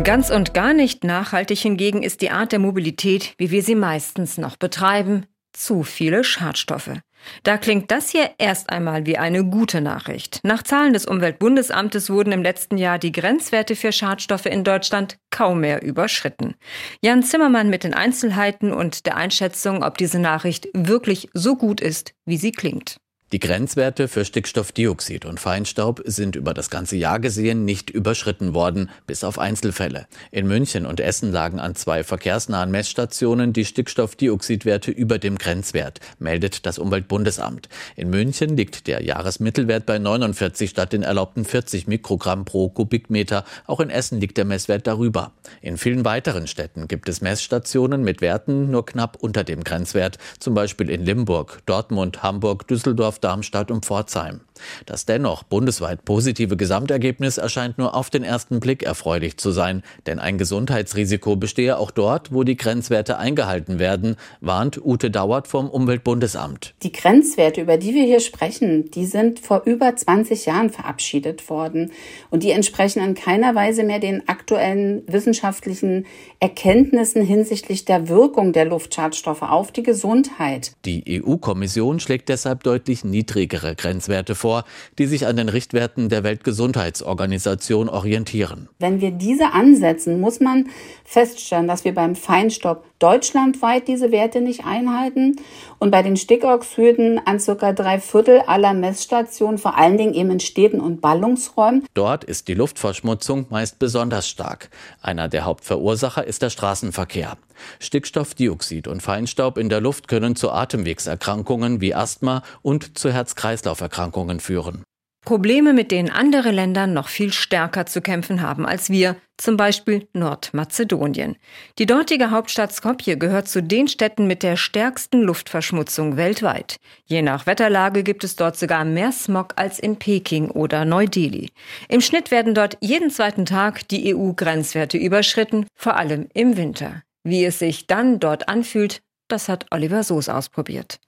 Ganz 0.03 0.29
und 0.31 0.53
gar 0.53 0.73
nicht 0.73 1.03
nachhaltig 1.03 1.59
hingegen 1.59 2.03
ist 2.03 2.21
die 2.21 2.31
Art 2.31 2.51
der 2.51 2.59
Mobilität, 2.59 3.35
wie 3.37 3.51
wir 3.51 3.63
sie 3.63 3.75
meistens 3.75 4.37
noch 4.37 4.57
betreiben, 4.57 5.27
zu 5.53 5.83
viele 5.83 6.23
Schadstoffe. 6.23 6.99
Da 7.43 7.57
klingt 7.57 7.91
das 7.91 8.09
hier 8.09 8.31
erst 8.37 8.69
einmal 8.69 9.05
wie 9.05 9.17
eine 9.17 9.43
gute 9.43 9.81
Nachricht. 9.81 10.39
Nach 10.43 10.63
Zahlen 10.63 10.93
des 10.93 11.05
Umweltbundesamtes 11.05 12.09
wurden 12.09 12.31
im 12.31 12.43
letzten 12.43 12.77
Jahr 12.77 12.99
die 12.99 13.11
Grenzwerte 13.11 13.75
für 13.75 13.91
Schadstoffe 13.91 14.45
in 14.45 14.63
Deutschland 14.63 15.17
kaum 15.29 15.61
mehr 15.61 15.81
überschritten. 15.83 16.55
Jan 17.01 17.23
Zimmermann 17.23 17.69
mit 17.69 17.83
den 17.83 17.93
Einzelheiten 17.93 18.71
und 18.71 19.05
der 19.05 19.17
Einschätzung, 19.17 19.83
ob 19.83 19.97
diese 19.97 20.19
Nachricht 20.19 20.67
wirklich 20.73 21.29
so 21.33 21.55
gut 21.55 21.81
ist, 21.81 22.13
wie 22.25 22.37
sie 22.37 22.51
klingt. 22.51 22.97
Die 23.33 23.39
Grenzwerte 23.39 24.07
für 24.07 24.25
Stickstoffdioxid 24.25 25.25
und 25.25 25.39
Feinstaub 25.39 26.03
sind 26.05 26.35
über 26.35 26.53
das 26.53 26.69
ganze 26.69 26.97
Jahr 26.97 27.19
gesehen 27.19 27.65
nicht 27.65 27.89
überschritten 27.89 28.53
worden, 28.53 28.91
bis 29.07 29.23
auf 29.23 29.39
Einzelfälle. 29.39 30.05
In 30.29 30.47
München 30.47 30.85
und 30.85 30.99
Essen 30.99 31.31
lagen 31.31 31.59
an 31.59 31.73
zwei 31.73 32.03
verkehrsnahen 32.03 32.69
Messstationen 32.69 33.51
die 33.51 33.65
Stickstoffdioxidwerte 33.65 34.91
über 34.91 35.17
dem 35.17 35.39
Grenzwert, 35.39 35.99
meldet 36.19 36.67
das 36.67 36.77
Umweltbundesamt. 36.77 37.69
In 37.95 38.11
München 38.11 38.55
liegt 38.55 38.85
der 38.85 39.01
Jahresmittelwert 39.01 39.87
bei 39.87 39.97
49 39.97 40.69
statt 40.69 40.93
den 40.93 41.01
erlaubten 41.01 41.43
40 41.43 41.87
Mikrogramm 41.87 42.45
pro 42.45 42.69
Kubikmeter. 42.69 43.45
Auch 43.65 43.79
in 43.79 43.89
Essen 43.89 44.19
liegt 44.19 44.37
der 44.37 44.45
Messwert 44.45 44.85
darüber. 44.85 45.31
In 45.59 45.77
vielen 45.77 46.05
weiteren 46.05 46.45
Städten 46.45 46.87
gibt 46.87 47.09
es 47.09 47.21
Messstationen 47.21 48.03
mit 48.03 48.21
Werten 48.21 48.69
nur 48.69 48.85
knapp 48.85 49.17
unter 49.19 49.43
dem 49.43 49.63
Grenzwert, 49.63 50.19
zum 50.37 50.53
Beispiel 50.53 50.91
in 50.91 51.03
Limburg, 51.03 51.63
Dortmund, 51.65 52.21
Hamburg, 52.21 52.67
Düsseldorf, 52.67 53.22
Darmstadt 53.23 53.71
und 53.71 53.85
Pforzheim. 53.85 54.41
Das 54.85 55.05
dennoch 55.05 55.43
bundesweit 55.43 56.05
positive 56.05 56.57
Gesamtergebnis 56.57 57.37
erscheint 57.37 57.77
nur 57.77 57.95
auf 57.95 58.09
den 58.09 58.23
ersten 58.23 58.59
Blick 58.59 58.83
erfreulich 58.83 59.37
zu 59.37 59.51
sein, 59.51 59.83
denn 60.05 60.19
ein 60.19 60.37
Gesundheitsrisiko 60.37 61.35
bestehe 61.35 61.77
auch 61.77 61.91
dort, 61.91 62.33
wo 62.33 62.43
die 62.43 62.57
Grenzwerte 62.57 63.17
eingehalten 63.17 63.79
werden, 63.79 64.15
warnt 64.41 64.83
Ute 64.83 65.11
Dauert 65.11 65.47
vom 65.47 65.69
Umweltbundesamt. 65.69 66.75
Die 66.83 66.91
Grenzwerte, 66.91 67.61
über 67.61 67.77
die 67.77 67.93
wir 67.93 68.03
hier 68.03 68.19
sprechen, 68.19 68.89
die 68.91 69.05
sind 69.05 69.39
vor 69.39 69.63
über 69.65 69.95
20 69.95 70.45
Jahren 70.45 70.69
verabschiedet 70.69 71.49
worden 71.49 71.91
und 72.29 72.43
die 72.43 72.51
entsprechen 72.51 73.03
in 73.03 73.15
keiner 73.15 73.55
Weise 73.55 73.83
mehr 73.83 73.99
den 73.99 74.27
aktuellen 74.27 75.03
wissenschaftlichen 75.07 76.05
Erkenntnissen 76.39 77.23
hinsichtlich 77.23 77.85
der 77.85 78.09
Wirkung 78.09 78.53
der 78.53 78.65
Luftschadstoffe 78.65 79.41
auf 79.41 79.71
die 79.71 79.83
Gesundheit. 79.83 80.73
Die 80.85 81.21
EU-Kommission 81.23 81.99
schlägt 81.99 82.29
deshalb 82.29 82.63
deutlich 82.63 83.03
niedrigere 83.13 83.75
Grenzwerte 83.75 84.35
vor, 84.35 84.65
die 84.97 85.05
sich 85.05 85.25
an 85.25 85.37
den 85.37 85.47
Richtwerten 85.47 86.09
der 86.09 86.23
Weltgesundheitsorganisation 86.23 87.87
orientieren. 87.87 88.67
Wenn 88.79 88.99
wir 88.99 89.11
diese 89.11 89.53
ansetzen, 89.53 90.19
muss 90.19 90.41
man 90.41 90.67
feststellen, 91.05 91.67
dass 91.67 91.85
wir 91.85 91.93
beim 91.93 92.15
Feinstaub 92.15 92.83
deutschlandweit 92.99 93.87
diese 93.87 94.11
Werte 94.11 94.39
nicht 94.41 94.65
einhalten 94.65 95.35
und 95.77 95.91
bei 95.91 96.01
den 96.01 96.15
Stickoxiden 96.15 97.19
an 97.25 97.39
circa 97.39 97.73
drei 97.73 97.99
Viertel 97.99 98.39
aller 98.47 98.73
Messstationen, 98.73 99.57
vor 99.57 99.77
allen 99.77 99.97
Dingen 99.97 100.13
eben 100.13 100.31
in 100.31 100.39
Städten 100.39 100.79
und 100.79 101.01
Ballungsräumen. 101.01 101.85
Dort 101.93 102.23
ist 102.23 102.47
die 102.47 102.53
Luftverschmutzung 102.53 103.45
meist 103.49 103.77
besonders 103.77 104.27
stark. 104.27 104.69
Einer 105.01 105.27
der 105.27 105.43
Hauptverursacher 105.43 106.25
ist 106.25 106.41
der 106.41 106.49
Straßenverkehr. 106.49 107.37
Stickstoffdioxid 107.79 108.87
und 108.87 109.01
Feinstaub 109.01 109.57
in 109.57 109.69
der 109.69 109.81
Luft 109.81 110.07
können 110.07 110.35
zu 110.35 110.51
Atemwegserkrankungen 110.51 111.81
wie 111.81 111.93
Asthma 111.93 112.41
und 112.61 112.92
zu 112.93 113.11
Herz-Kreislauf-Erkrankungen 113.11 114.39
führen. 114.39 114.83
Probleme, 115.23 115.71
mit 115.71 115.91
denen 115.91 116.09
andere 116.09 116.51
Länder 116.51 116.85
noch 116.85 117.07
viel 117.07 117.31
stärker 117.31 117.85
zu 117.85 118.01
kämpfen 118.01 118.41
haben 118.41 118.65
als 118.65 118.89
wir, 118.89 119.15
zum 119.37 119.55
Beispiel 119.55 120.07
Nordmazedonien. 120.13 121.37
Die 121.79 121.85
dortige 121.85 122.29
Hauptstadt 122.29 122.73
Skopje 122.73 123.17
gehört 123.17 123.47
zu 123.47 123.63
den 123.63 123.87
Städten 123.87 124.27
mit 124.27 124.43
der 124.43 124.57
stärksten 124.57 125.21
Luftverschmutzung 125.21 126.17
weltweit. 126.17 126.75
Je 127.05 127.21
nach 127.21 127.45
Wetterlage 127.45 128.03
gibt 128.03 128.23
es 128.23 128.35
dort 128.35 128.57
sogar 128.57 128.83
mehr 128.83 129.11
Smog 129.11 129.53
als 129.55 129.79
in 129.79 129.97
Peking 129.97 130.49
oder 130.49 130.83
Neu-Delhi. 130.83 131.49
Im 131.87 132.01
Schnitt 132.01 132.29
werden 132.29 132.53
dort 132.53 132.77
jeden 132.81 133.09
zweiten 133.09 133.45
Tag 133.45 133.87
die 133.87 134.13
EU-Grenzwerte 134.13 134.97
überschritten, 134.97 135.65
vor 135.73 135.95
allem 135.95 136.27
im 136.33 136.57
Winter. 136.57 137.01
Wie 137.23 137.45
es 137.45 137.59
sich 137.59 137.87
dann 137.87 138.19
dort 138.19 138.49
anfühlt, 138.49 139.01
das 139.29 139.47
hat 139.47 139.67
Oliver 139.71 140.03
Soos 140.03 140.27
ausprobiert. 140.27 140.99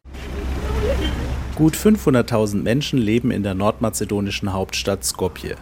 Gut 1.55 1.77
500.000 1.77 2.63
Menschen 2.63 2.99
leben 2.99 3.31
in 3.31 3.41
der 3.41 3.53
nordmazedonischen 3.53 4.51
Hauptstadt 4.51 5.05
Skopje. 5.05 5.55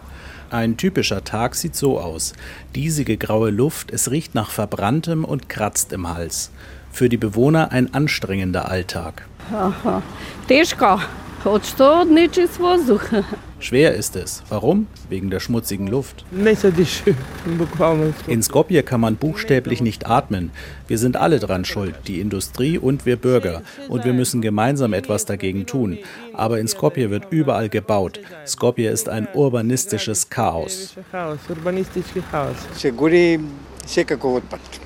Ein 0.50 0.76
typischer 0.76 1.22
Tag 1.22 1.54
sieht 1.54 1.76
so 1.76 2.00
aus. 2.00 2.32
Diesige 2.74 3.16
graue 3.16 3.50
Luft, 3.50 3.92
es 3.92 4.10
riecht 4.10 4.34
nach 4.34 4.50
verbranntem 4.50 5.24
und 5.24 5.48
kratzt 5.48 5.92
im 5.92 6.12
Hals. 6.12 6.50
Für 6.90 7.08
die 7.08 7.16
Bewohner 7.16 7.70
ein 7.70 7.94
anstrengender 7.94 8.68
Alltag. 8.68 9.28
Aha. 9.52 10.02
Schwer 13.64 13.94
ist 13.94 14.14
es. 14.14 14.42
Warum? 14.50 14.88
Wegen 15.08 15.30
der 15.30 15.40
schmutzigen 15.40 15.86
Luft. 15.86 16.26
In 18.26 18.42
Skopje 18.42 18.82
kann 18.82 19.00
man 19.00 19.16
buchstäblich 19.16 19.80
nicht 19.80 20.06
atmen. 20.06 20.50
Wir 20.86 20.98
sind 20.98 21.16
alle 21.16 21.38
dran 21.38 21.64
schuld, 21.64 21.94
die 22.06 22.20
Industrie 22.20 22.76
und 22.76 23.06
wir 23.06 23.16
Bürger. 23.16 23.62
Und 23.88 24.04
wir 24.04 24.12
müssen 24.12 24.42
gemeinsam 24.42 24.92
etwas 24.92 25.24
dagegen 25.24 25.64
tun. 25.64 25.96
Aber 26.34 26.60
in 26.60 26.68
Skopje 26.68 27.08
wird 27.08 27.28
überall 27.30 27.70
gebaut. 27.70 28.20
Skopje 28.46 28.90
ist 28.90 29.08
ein 29.08 29.28
urbanistisches 29.32 30.28
Chaos. 30.28 30.94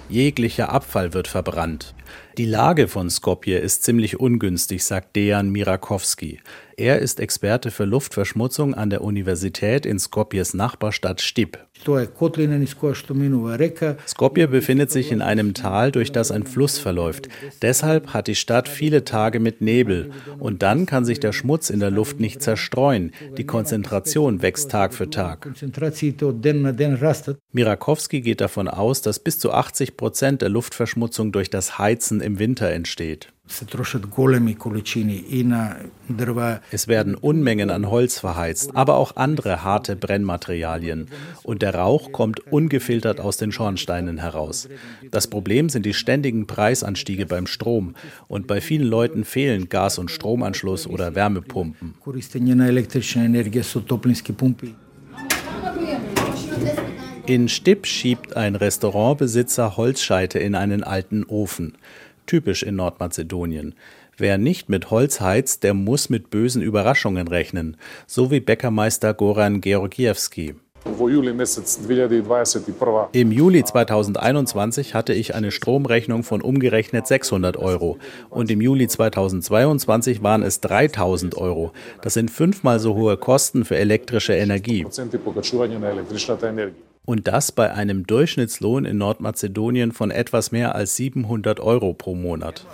Jeglicher 0.08 0.72
Abfall 0.72 1.14
wird 1.14 1.26
verbrannt. 1.26 1.94
Die 2.36 2.46
Lage 2.46 2.86
von 2.86 3.10
Skopje 3.10 3.58
ist 3.58 3.82
ziemlich 3.82 4.20
ungünstig, 4.20 4.84
sagt 4.84 5.16
Dejan 5.16 5.50
Mirakowski. 5.50 6.38
Er 6.78 7.00
ist 7.00 7.18
Experte 7.18 7.72
für 7.72 7.84
Luftverschmutzung 7.84 8.72
an 8.72 8.88
der 8.88 9.02
Universität 9.02 9.84
in 9.84 9.98
Skopjes 9.98 10.54
Nachbarstadt 10.54 11.20
Stip. 11.20 11.58
Skopje 14.06 14.46
befindet 14.46 14.92
sich 14.92 15.10
in 15.10 15.20
einem 15.20 15.54
Tal, 15.54 15.90
durch 15.90 16.12
das 16.12 16.30
ein 16.30 16.44
Fluss 16.44 16.78
verläuft. 16.78 17.28
Deshalb 17.62 18.14
hat 18.14 18.28
die 18.28 18.36
Stadt 18.36 18.68
viele 18.68 19.02
Tage 19.02 19.40
mit 19.40 19.60
Nebel. 19.60 20.12
Und 20.38 20.62
dann 20.62 20.86
kann 20.86 21.04
sich 21.04 21.18
der 21.18 21.32
Schmutz 21.32 21.68
in 21.68 21.80
der 21.80 21.90
Luft 21.90 22.20
nicht 22.20 22.42
zerstreuen. 22.42 23.10
Die 23.36 23.44
Konzentration 23.44 24.40
wächst 24.40 24.70
Tag 24.70 24.94
für 24.94 25.10
Tag. 25.10 25.48
Mirakowski 27.50 28.20
geht 28.20 28.40
davon 28.40 28.68
aus, 28.68 29.02
dass 29.02 29.18
bis 29.18 29.40
zu 29.40 29.50
80 29.50 29.96
Prozent 29.96 30.42
der 30.42 30.48
Luftverschmutzung 30.48 31.32
durch 31.32 31.50
das 31.50 31.80
Heizen 31.80 32.20
im 32.20 32.38
Winter 32.38 32.70
entsteht. 32.70 33.32
Es 36.70 36.88
werden 36.88 37.14
Unmengen 37.14 37.70
an 37.70 37.90
Holz 37.90 38.18
verheizt, 38.18 38.76
aber 38.76 38.96
auch 38.96 39.16
andere 39.16 39.64
harte 39.64 39.96
Brennmaterialien. 39.96 41.08
Und 41.42 41.62
der 41.62 41.74
Rauch 41.74 42.12
kommt 42.12 42.40
ungefiltert 42.52 43.20
aus 43.20 43.36
den 43.36 43.50
Schornsteinen 43.52 44.18
heraus. 44.18 44.68
Das 45.10 45.26
Problem 45.26 45.68
sind 45.68 45.86
die 45.86 45.94
ständigen 45.94 46.46
Preisanstiege 46.46 47.26
beim 47.26 47.46
Strom. 47.46 47.94
Und 48.28 48.46
bei 48.46 48.60
vielen 48.60 48.86
Leuten 48.86 49.24
fehlen 49.24 49.68
Gas- 49.68 49.98
und 49.98 50.10
Stromanschluss 50.10 50.86
oder 50.86 51.14
Wärmepumpen. 51.14 51.94
In 57.26 57.48
Stipp 57.50 57.86
schiebt 57.86 58.36
ein 58.36 58.56
Restaurantbesitzer 58.56 59.76
Holzscheite 59.76 60.38
in 60.38 60.54
einen 60.54 60.82
alten 60.82 61.24
Ofen 61.24 61.74
typisch 62.28 62.62
in 62.62 62.76
Nordmazedonien. 62.76 63.74
Wer 64.16 64.38
nicht 64.38 64.68
mit 64.68 64.90
Holz 64.90 65.20
heizt, 65.20 65.64
der 65.64 65.74
muss 65.74 66.10
mit 66.10 66.30
bösen 66.30 66.62
Überraschungen 66.62 67.26
rechnen, 67.28 67.76
so 68.06 68.30
wie 68.30 68.40
Bäckermeister 68.40 69.14
Goran 69.14 69.60
Georgiewski. 69.60 70.54
Im 73.12 73.32
Juli 73.32 73.64
2021 73.64 74.94
hatte 74.94 75.12
ich 75.12 75.34
eine 75.34 75.50
Stromrechnung 75.50 76.22
von 76.22 76.40
umgerechnet 76.40 77.06
600 77.06 77.56
Euro 77.56 77.98
und 78.30 78.50
im 78.50 78.60
Juli 78.60 78.88
2022 78.88 80.22
waren 80.22 80.42
es 80.42 80.60
3000 80.60 81.36
Euro. 81.36 81.72
Das 82.02 82.14
sind 82.14 82.30
fünfmal 82.30 82.78
so 82.78 82.94
hohe 82.94 83.16
Kosten 83.16 83.64
für 83.64 83.76
elektrische 83.76 84.34
Energie. 84.34 84.86
Und 87.08 87.26
das 87.26 87.52
bei 87.52 87.72
einem 87.72 88.06
Durchschnittslohn 88.06 88.84
in 88.84 88.98
Nordmazedonien 88.98 89.92
von 89.92 90.10
etwas 90.10 90.52
mehr 90.52 90.74
als 90.74 90.94
700 90.96 91.58
Euro 91.58 91.94
pro 91.94 92.14
Monat. 92.14 92.66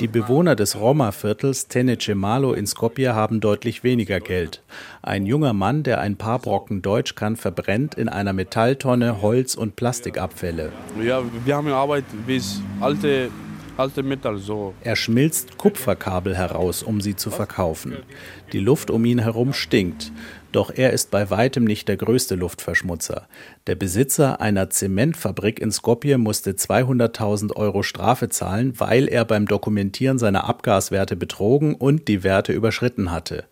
Die 0.00 0.06
Bewohner 0.06 0.54
des 0.54 0.78
Roma-Viertels 0.78 1.68
Tenecemalo 1.68 2.52
in 2.52 2.66
Skopje 2.66 3.14
haben 3.14 3.40
deutlich 3.40 3.84
weniger 3.84 4.20
Geld. 4.20 4.62
Ein 5.00 5.24
junger 5.24 5.54
Mann, 5.54 5.82
der 5.82 6.02
ein 6.02 6.16
paar 6.16 6.40
Brocken 6.40 6.82
Deutsch 6.82 7.14
kann, 7.14 7.36
verbrennt 7.36 7.94
in 7.94 8.10
einer 8.10 8.34
Metalltonne 8.34 9.22
Holz- 9.22 9.54
und 9.54 9.74
Plastikabfälle. 9.74 10.72
Ja, 11.02 11.22
wir 11.46 11.56
haben 11.56 11.68
Arbeit 11.68 12.04
bis 12.26 12.60
alte. 12.82 13.30
Er 14.82 14.94
schmilzt 14.94 15.58
Kupferkabel 15.58 16.36
heraus, 16.36 16.84
um 16.84 17.00
sie 17.00 17.16
zu 17.16 17.30
verkaufen. 17.30 17.96
Die 18.52 18.60
Luft 18.60 18.88
um 18.88 19.04
ihn 19.04 19.18
herum 19.18 19.52
stinkt. 19.52 20.12
Doch 20.52 20.70
er 20.72 20.92
ist 20.92 21.10
bei 21.10 21.30
weitem 21.30 21.64
nicht 21.64 21.88
der 21.88 21.96
größte 21.96 22.36
Luftverschmutzer. 22.36 23.26
Der 23.66 23.74
Besitzer 23.74 24.40
einer 24.40 24.70
Zementfabrik 24.70 25.58
in 25.58 25.72
Skopje 25.72 26.18
musste 26.18 26.52
200.000 26.52 27.56
Euro 27.56 27.82
Strafe 27.82 28.28
zahlen, 28.28 28.78
weil 28.78 29.08
er 29.08 29.24
beim 29.24 29.46
Dokumentieren 29.46 30.18
seiner 30.18 30.44
Abgaswerte 30.48 31.16
betrogen 31.16 31.74
und 31.74 32.06
die 32.06 32.22
Werte 32.22 32.52
überschritten 32.52 33.10
hatte. 33.10 33.44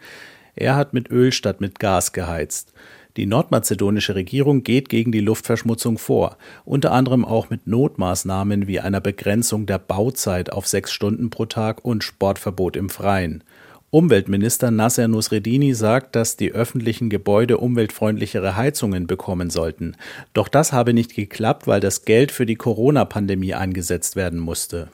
Er 0.55 0.77
hat 0.77 0.95
mit 0.95 1.11
Öl 1.11 1.33
statt 1.33 1.61
mit 1.61 1.81
Gas 1.81 2.13
geheizt. 2.13 2.73
Die 3.17 3.27
nordmazedonische 3.27 4.15
Regierung 4.15 4.63
geht 4.63 4.89
gegen 4.89 5.13
die 5.13 5.21
Luftverschmutzung 5.21 5.99
vor, 5.99 6.39
unter 6.65 6.93
anderem 6.93 7.27
auch 7.27 7.51
mit 7.51 7.67
Notmaßnahmen 7.67 8.67
wie 8.67 8.81
einer 8.81 9.03
Begrenzung 9.03 9.67
der 9.67 9.79
Bauzeit 9.79 10.51
auf 10.51 10.67
sechs 10.67 10.93
Stunden 10.93 11.29
pro 11.29 11.45
Tag 11.45 11.85
und 11.85 12.05
Sportverbot 12.05 12.75
im 12.77 12.89
Freien. 12.89 13.45
Umweltminister 13.95 14.71
Nasser 14.71 15.07
Nusredini 15.07 15.75
sagt, 15.75 16.17
dass 16.17 16.39
die 16.39 16.53
öffentlichen 16.53 17.11
Gebäude 17.11 17.59
umweltfreundlichere 17.59 18.57
Heizungen 18.57 19.07
bekommen 19.07 19.51
sollten. 19.51 19.99
Doch 20.33 20.49
das 20.49 20.73
habe 20.73 20.95
nicht 20.95 21.15
geklappt, 21.15 21.67
weil 21.67 21.81
das 21.81 22.07
Geld 22.07 22.33
für 22.33 22.47
die 22.47 22.55
Corona-Pandemie 22.55 23.53
eingesetzt 23.53 24.17
werden 24.17 24.39
musste. 24.39 24.89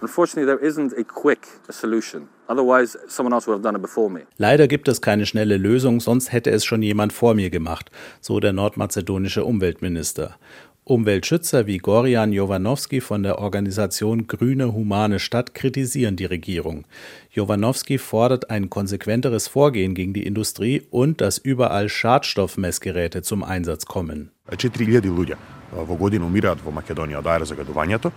Leider 4.37 4.67
gibt 4.67 4.89
es 4.89 5.01
keine 5.01 5.27
schnelle 5.27 5.59
Lösung, 5.59 6.01
sonst 6.01 6.33
hätte 6.33 6.51
es 6.51 6.65
schon 6.65 6.83
jemand 6.83 7.13
vor 7.13 7.35
mir 7.35 7.51
gemacht, 7.51 7.93
so 8.21 8.41
der 8.41 8.53
nordmazedonische 8.53 9.45
Umweltminister. 9.45 10.37
Umweltschützer 10.89 11.67
wie 11.67 11.77
Gorian 11.77 12.33
Jovanovski 12.33 13.03
von 13.03 13.23
der 13.23 13.39
Organisation 13.39 14.27
Grüne 14.27 14.73
Humane 14.73 15.19
Stadt 15.19 15.55
kritisieren 15.55 16.17
die 16.17 16.25
Regierung. 16.25 16.87
Jovanovski 17.31 17.99
fordert 17.99 18.49
ein 18.49 18.71
konsequenteres 18.71 19.49
Vorgehen 19.49 19.95
gegen 19.95 20.15
die 20.15 20.27
Industrie 20.27 20.83
und 20.91 21.21
dass 21.21 21.37
überall 21.37 21.91
Schadstoffmessgeräte 21.91 23.21
zum 23.21 23.45
Einsatz 23.45 23.85
kommen. 23.85 24.31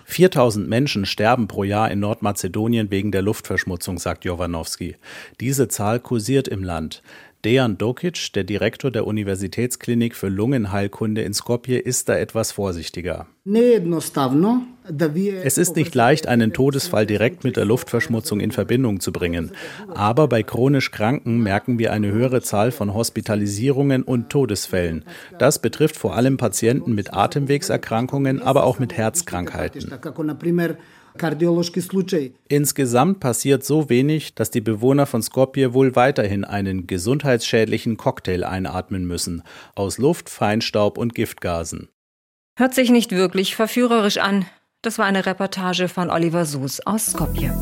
4000 0.05 0.69
Menschen 0.69 1.05
sterben 1.05 1.47
pro 1.47 1.63
Jahr 1.63 1.91
in 1.91 1.99
Nordmazedonien 1.99 2.91
wegen 2.91 3.11
der 3.11 3.21
Luftverschmutzung, 3.21 3.97
sagt 3.97 4.23
Jovanovski. 4.23 4.95
Diese 5.39 5.67
Zahl 5.67 5.99
kursiert 5.99 6.47
im 6.47 6.63
Land. 6.63 7.03
Dejan 7.43 7.77
Dokic, 7.77 8.33
der 8.33 8.43
Direktor 8.43 8.91
der 8.91 9.07
Universitätsklinik 9.07 10.15
für 10.15 10.29
Lungenheilkunde 10.29 11.23
in 11.23 11.33
Skopje, 11.33 11.79
ist 11.79 12.07
da 12.07 12.15
etwas 12.15 12.51
vorsichtiger. 12.51 13.25
Es 15.43 15.57
ist 15.57 15.75
nicht 15.75 15.95
leicht, 15.95 16.27
einen 16.27 16.53
Todesfall 16.53 17.05
direkt 17.05 17.43
mit 17.43 17.57
der 17.57 17.65
Luftverschmutzung 17.65 18.39
in 18.39 18.51
Verbindung 18.51 18.99
zu 18.99 19.11
bringen. 19.11 19.51
Aber 19.93 20.27
bei 20.27 20.43
chronisch 20.43 20.91
Kranken 20.91 21.39
merken 21.39 21.79
wir 21.79 21.93
eine 21.93 22.11
höhere 22.11 22.41
Zahl 22.41 22.71
von 22.71 22.93
Hospitalisierungen 22.93 24.03
und 24.03 24.29
Todesfällen. 24.29 25.05
Das 25.39 25.59
betrifft 25.59 25.95
vor 25.95 26.15
allem 26.15 26.37
Patienten 26.37 26.93
mit 26.93 27.13
Atemwegserkrankungen, 27.13 28.41
aber 28.41 28.63
auch 28.63 28.79
mit 28.79 28.93
Herzkrankheiten. 28.93 29.91
Insgesamt 32.47 33.19
passiert 33.19 33.63
so 33.63 33.89
wenig, 33.89 34.35
dass 34.35 34.51
die 34.51 34.61
Bewohner 34.61 35.05
von 35.05 35.21
Skopje 35.21 35.73
wohl 35.73 35.95
weiterhin 35.95 36.45
einen 36.45 36.87
gesundheitsschädlichen 36.87 37.97
Cocktail 37.97 38.43
einatmen 38.43 39.05
müssen 39.05 39.43
aus 39.75 39.97
Luft, 39.97 40.29
Feinstaub 40.29 40.97
und 40.97 41.13
Giftgasen. 41.15 41.89
Hört 42.57 42.73
sich 42.73 42.91
nicht 42.91 43.11
wirklich 43.11 43.55
verführerisch 43.55 44.17
an. 44.17 44.45
Das 44.83 44.97
war 44.97 45.05
eine 45.05 45.27
Reportage 45.27 45.87
von 45.87 46.09
Oliver 46.09 46.43
Sus 46.43 46.79
aus 46.79 47.11
Skopje. 47.11 47.53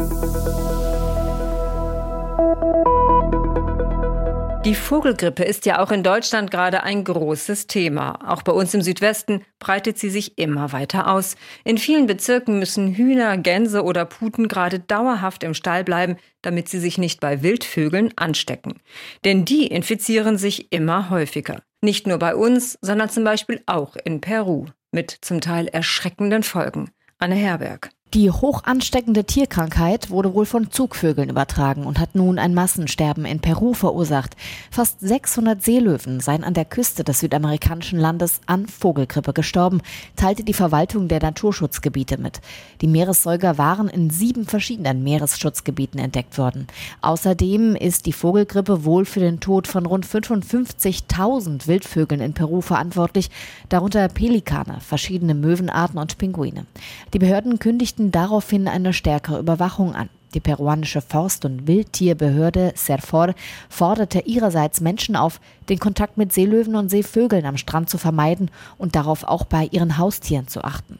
Die 4.63 4.75
Vogelgrippe 4.75 5.43
ist 5.43 5.65
ja 5.65 5.81
auch 5.83 5.91
in 5.91 6.01
Deutschland 6.01 6.49
gerade 6.49 6.83
ein 6.83 7.03
großes 7.03 7.67
Thema. 7.67 8.19
Auch 8.25 8.41
bei 8.43 8.53
uns 8.53 8.73
im 8.73 8.81
Südwesten 8.81 9.41
breitet 9.57 9.97
sie 9.97 10.09
sich 10.09 10.37
immer 10.37 10.71
weiter 10.71 11.11
aus. 11.11 11.35
In 11.65 11.77
vielen 11.77 12.07
Bezirken 12.07 12.57
müssen 12.57 12.93
Hühner, 12.95 13.37
Gänse 13.37 13.83
oder 13.83 14.05
Puten 14.05 14.47
gerade 14.47 14.79
dauerhaft 14.79 15.43
im 15.43 15.53
Stall 15.53 15.83
bleiben, 15.83 16.15
damit 16.41 16.69
sie 16.69 16.79
sich 16.79 16.97
nicht 16.97 17.19
bei 17.19 17.41
Wildvögeln 17.41 18.13
anstecken. 18.15 18.79
Denn 19.25 19.43
die 19.43 19.67
infizieren 19.67 20.37
sich 20.37 20.71
immer 20.71 21.09
häufiger. 21.09 21.63
Nicht 21.81 22.07
nur 22.07 22.17
bei 22.17 22.33
uns, 22.33 22.77
sondern 22.81 23.09
zum 23.09 23.25
Beispiel 23.25 23.61
auch 23.65 23.97
in 24.05 24.21
Peru. 24.21 24.67
Mit 24.91 25.11
zum 25.21 25.41
Teil 25.41 25.67
erschreckenden 25.67 26.43
Folgen. 26.43 26.89
Anne 27.21 27.35
Herberg. 27.35 27.91
Die 28.15 28.31
hoch 28.31 28.63
ansteckende 28.63 29.23
Tierkrankheit 29.23 30.09
wurde 30.09 30.33
wohl 30.33 30.47
von 30.47 30.71
Zugvögeln 30.71 31.29
übertragen 31.29 31.83
und 31.83 31.99
hat 31.99 32.15
nun 32.15 32.39
ein 32.39 32.55
Massensterben 32.55 33.23
in 33.23 33.39
Peru 33.39 33.75
verursacht. 33.75 34.35
Fast 34.71 34.99
600 35.01 35.61
Seelöwen 35.61 36.19
seien 36.19 36.43
an 36.43 36.55
der 36.55 36.65
Küste 36.65 37.03
des 37.03 37.19
südamerikanischen 37.19 37.99
Landes 37.99 38.41
an 38.47 38.65
Vogelgrippe 38.65 39.31
gestorben, 39.31 39.81
teilte 40.15 40.43
die 40.43 40.55
Verwaltung 40.55 41.07
der 41.07 41.21
Naturschutzgebiete 41.21 42.17
mit. 42.17 42.41
Die 42.81 42.87
Meeressäuger 42.87 43.59
waren 43.59 43.87
in 43.87 44.09
sieben 44.09 44.47
verschiedenen 44.47 45.03
Meeresschutzgebieten 45.03 45.99
entdeckt 45.99 46.39
worden. 46.39 46.65
Außerdem 47.01 47.75
ist 47.75 48.07
die 48.07 48.13
Vogelgrippe 48.13 48.85
wohl 48.85 49.05
für 49.05 49.19
den 49.19 49.39
Tod 49.39 49.67
von 49.67 49.85
rund 49.85 50.07
55.000 50.07 51.67
Wildvögeln 51.67 52.21
in 52.21 52.33
Peru 52.33 52.61
verantwortlich, 52.61 53.29
darunter 53.69 54.07
Pelikane, 54.07 54.79
verschiedene 54.79 55.35
Möwenarten 55.35 55.99
und 55.99 56.17
Pinguine. 56.17 56.65
Die 57.13 57.19
Behörden 57.19 57.59
kündigten 57.59 57.98
kündigten 57.99 58.11
daraufhin 58.11 58.67
eine 58.67 58.93
stärkere 58.93 59.39
Überwachung 59.39 59.93
an. 59.93 60.09
Die 60.33 60.39
peruanische 60.39 61.01
Forst- 61.01 61.43
und 61.43 61.67
Wildtierbehörde 61.67 62.71
Serfor 62.75 63.33
forderte 63.67 64.21
ihrerseits 64.21 64.79
Menschen 64.79 65.15
auf, 65.15 65.41
den 65.67 65.79
Kontakt 65.79 66.17
mit 66.17 66.31
Seelöwen 66.31 66.75
und 66.75 66.89
Seevögeln 66.89 67.45
am 67.45 67.57
Strand 67.57 67.89
zu 67.89 67.97
vermeiden 67.97 68.51
und 68.77 68.95
darauf 68.95 69.23
auch 69.23 69.43
bei 69.43 69.67
ihren 69.71 69.97
Haustieren 69.97 70.47
zu 70.47 70.63
achten. 70.63 70.99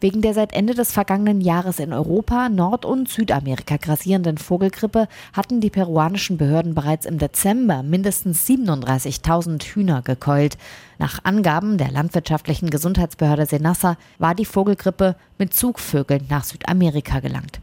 Wegen 0.00 0.22
der 0.22 0.34
seit 0.34 0.52
Ende 0.52 0.74
des 0.74 0.92
vergangenen 0.92 1.40
Jahres 1.40 1.78
in 1.78 1.92
Europa, 1.92 2.48
Nord- 2.48 2.84
und 2.84 3.08
Südamerika 3.08 3.76
grassierenden 3.76 4.38
Vogelgrippe 4.38 5.08
hatten 5.32 5.60
die 5.60 5.70
peruanischen 5.70 6.36
Behörden 6.36 6.74
bereits 6.74 7.06
im 7.06 7.18
Dezember 7.18 7.82
mindestens 7.82 8.46
37.000 8.48 9.62
Hühner 9.64 10.02
gekeult. 10.02 10.56
Nach 10.98 11.24
Angaben 11.24 11.78
der 11.78 11.90
landwirtschaftlichen 11.90 12.70
Gesundheitsbehörde 12.70 13.46
Senassa 13.46 13.96
war 14.18 14.34
die 14.34 14.44
Vogelgrippe 14.44 15.16
mit 15.38 15.54
Zugvögeln 15.54 16.26
nach 16.28 16.44
Südamerika 16.44 17.20
gelangt. 17.20 17.60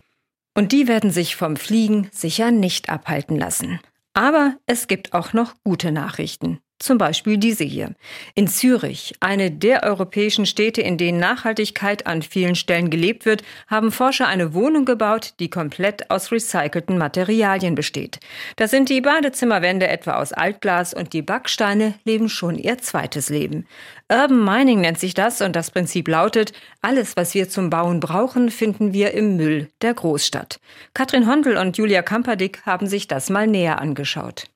Und 0.56 0.72
die 0.72 0.88
werden 0.88 1.10
sich 1.10 1.36
vom 1.36 1.56
Fliegen 1.56 2.10
sicher 2.12 2.52
nicht 2.52 2.90
abhalten 2.90 3.38
lassen. 3.38 3.80
Aber 4.14 4.56
es 4.68 4.88
gibt 4.88 5.14
auch 5.14 5.34
noch 5.34 5.56
gute 5.64 5.92
Nachrichten. 5.92 6.60
Zum 6.84 6.98
Beispiel 6.98 7.38
diese 7.38 7.64
hier. 7.64 7.94
In 8.36 8.50
Zürich, 8.50 9.14
eine 9.22 9.52
der 9.52 9.84
europäischen 9.84 10.46
Städte, 10.46 10.82
in 10.82 10.98
denen 10.98 11.18
Nachhaltigkeit 11.18 12.06
an 12.06 12.22
vielen 12.22 12.56
Stellen 12.56 12.90
gelebt 12.90 13.26
wird, 13.26 13.42
haben 13.68 13.90
Forscher 13.90 14.28
eine 14.28 14.54
Wohnung 14.54 14.84
gebaut, 14.84 15.36
die 15.40 15.50
komplett 15.50 16.12
aus 16.12 16.34
recycelten 16.34 16.98
Materialien 16.98 17.76
besteht. 17.76 18.20
Da 18.58 18.68
sind 18.68 18.90
die 18.90 19.00
Badezimmerwände 19.00 19.88
etwa 19.88 20.16
aus 20.16 20.34
Altglas 20.34 20.94
und 20.94 21.14
die 21.14 21.22
Backsteine 21.22 21.94
leben 22.04 22.28
schon 22.28 22.56
ihr 22.56 22.78
zweites 22.80 23.30
Leben. 23.30 23.66
Urban 24.12 24.44
Mining 24.44 24.82
nennt 24.82 25.00
sich 25.00 25.14
das 25.14 25.40
und 25.40 25.56
das 25.56 25.72
Prinzip 25.72 26.10
lautet, 26.10 26.52
alles, 26.82 27.16
was 27.16 27.34
wir 27.34 27.48
zum 27.48 27.70
Bauen 27.70 28.02
brauchen, 28.02 28.52
finden 28.52 28.92
wir 28.92 29.14
im 29.14 29.38
Müll 29.38 29.70
der 29.82 29.94
Großstadt. 29.94 30.60
Katrin 30.94 31.32
Hondel 31.32 31.56
und 31.56 31.78
Julia 31.78 32.02
Kamperdick 32.02 32.66
haben 32.66 32.88
sich 32.88 33.08
das 33.08 33.30
mal 33.30 33.48
näher 33.48 33.80
angeschaut. 33.80 34.48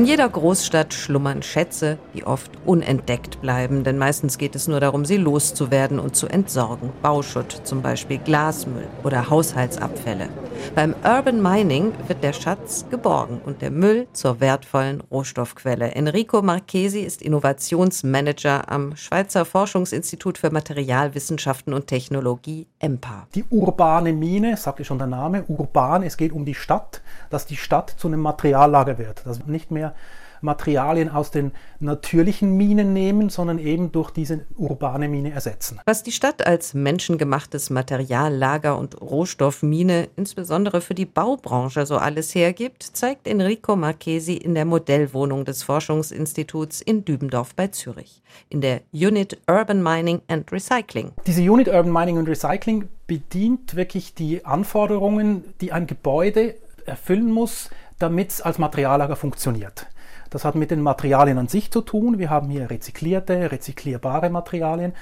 In 0.00 0.06
jeder 0.06 0.30
Großstadt 0.30 0.94
schlummern 0.94 1.42
Schätze, 1.42 1.98
die 2.14 2.24
oft 2.24 2.52
unentdeckt 2.64 3.42
bleiben, 3.42 3.84
denn 3.84 3.98
meistens 3.98 4.38
geht 4.38 4.54
es 4.54 4.66
nur 4.66 4.80
darum, 4.80 5.04
sie 5.04 5.18
loszuwerden 5.18 5.98
und 5.98 6.16
zu 6.16 6.26
entsorgen. 6.26 6.90
Bauschutt, 7.02 7.60
zum 7.64 7.82
Beispiel 7.82 8.16
Glasmüll 8.16 8.86
oder 9.04 9.28
Haushaltsabfälle. 9.28 10.30
Beim 10.74 10.94
Urban 11.04 11.42
Mining 11.42 11.92
wird 12.06 12.24
der 12.24 12.32
Schatz 12.32 12.86
geborgen 12.90 13.42
und 13.44 13.60
der 13.60 13.70
Müll 13.70 14.06
zur 14.14 14.40
wertvollen 14.40 15.02
Rohstoffquelle. 15.02 15.90
Enrico 15.94 16.40
Marchesi 16.40 17.00
ist 17.00 17.20
Innovationsmanager 17.20 18.70
am 18.70 18.96
Schweizer 18.96 19.44
Forschungsinstitut 19.44 20.38
für 20.38 20.50
Materialwissenschaften 20.50 21.74
und 21.74 21.88
Technologie 21.88 22.66
EMPA. 22.78 23.26
Die 23.34 23.44
urbane 23.50 24.14
Mine, 24.14 24.56
sagte 24.56 24.84
schon 24.84 24.98
der 24.98 25.08
Name, 25.08 25.44
urban, 25.48 26.02
es 26.04 26.16
geht 26.16 26.32
um 26.32 26.46
die 26.46 26.54
Stadt, 26.54 27.02
dass 27.28 27.44
die 27.44 27.56
Stadt 27.56 27.90
zu 27.90 28.08
einem 28.08 28.20
Materiallager 28.20 28.96
wird, 28.96 29.26
dass 29.26 29.44
nicht 29.46 29.70
mehr 29.70 29.89
Materialien 30.42 31.10
aus 31.10 31.30
den 31.30 31.52
natürlichen 31.80 32.56
Minen 32.56 32.92
nehmen, 32.92 33.28
sondern 33.28 33.58
eben 33.58 33.92
durch 33.92 34.10
diese 34.10 34.46
urbane 34.56 35.08
Mine 35.08 35.32
ersetzen. 35.32 35.80
Was 35.86 36.02
die 36.02 36.12
Stadt 36.12 36.46
als 36.46 36.74
menschengemachtes 36.74 37.70
Materiallager 37.70 38.78
und 38.78 39.00
Rohstoffmine 39.00 40.08
insbesondere 40.16 40.80
für 40.80 40.94
die 40.94 41.06
Baubranche 41.06 41.86
so 41.86 41.96
alles 41.96 42.34
hergibt, 42.34 42.82
zeigt 42.82 43.26
Enrico 43.26 43.76
Marchesi 43.76 44.34
in 44.34 44.54
der 44.54 44.64
Modellwohnung 44.64 45.44
des 45.44 45.62
Forschungsinstituts 45.62 46.80
in 46.80 47.04
Dübendorf 47.04 47.54
bei 47.54 47.68
Zürich, 47.68 48.22
in 48.48 48.60
der 48.60 48.82
Unit 48.92 49.38
Urban 49.48 49.82
Mining 49.82 50.22
and 50.28 50.50
Recycling. 50.52 51.12
Diese 51.26 51.42
Unit 51.42 51.68
Urban 51.68 51.92
Mining 51.92 52.18
and 52.18 52.28
Recycling 52.28 52.88
bedient 53.06 53.74
wirklich 53.74 54.14
die 54.14 54.44
Anforderungen, 54.44 55.44
die 55.60 55.72
ein 55.72 55.86
Gebäude 55.86 56.54
erfüllen 56.86 57.30
muss, 57.30 57.70
damit 58.00 58.30
es 58.30 58.42
als 58.42 58.58
Materiallager 58.58 59.14
funktioniert. 59.14 59.86
Das 60.30 60.44
hat 60.44 60.56
mit 60.56 60.70
den 60.70 60.80
Materialien 60.80 61.38
an 61.38 61.48
sich 61.48 61.70
zu 61.70 61.80
tun. 61.80 62.18
Wir 62.18 62.30
haben 62.30 62.50
hier 62.50 62.70
rezyklierte, 62.70 63.52
rezyklierbare 63.52 64.30
Materialien. 64.30 64.94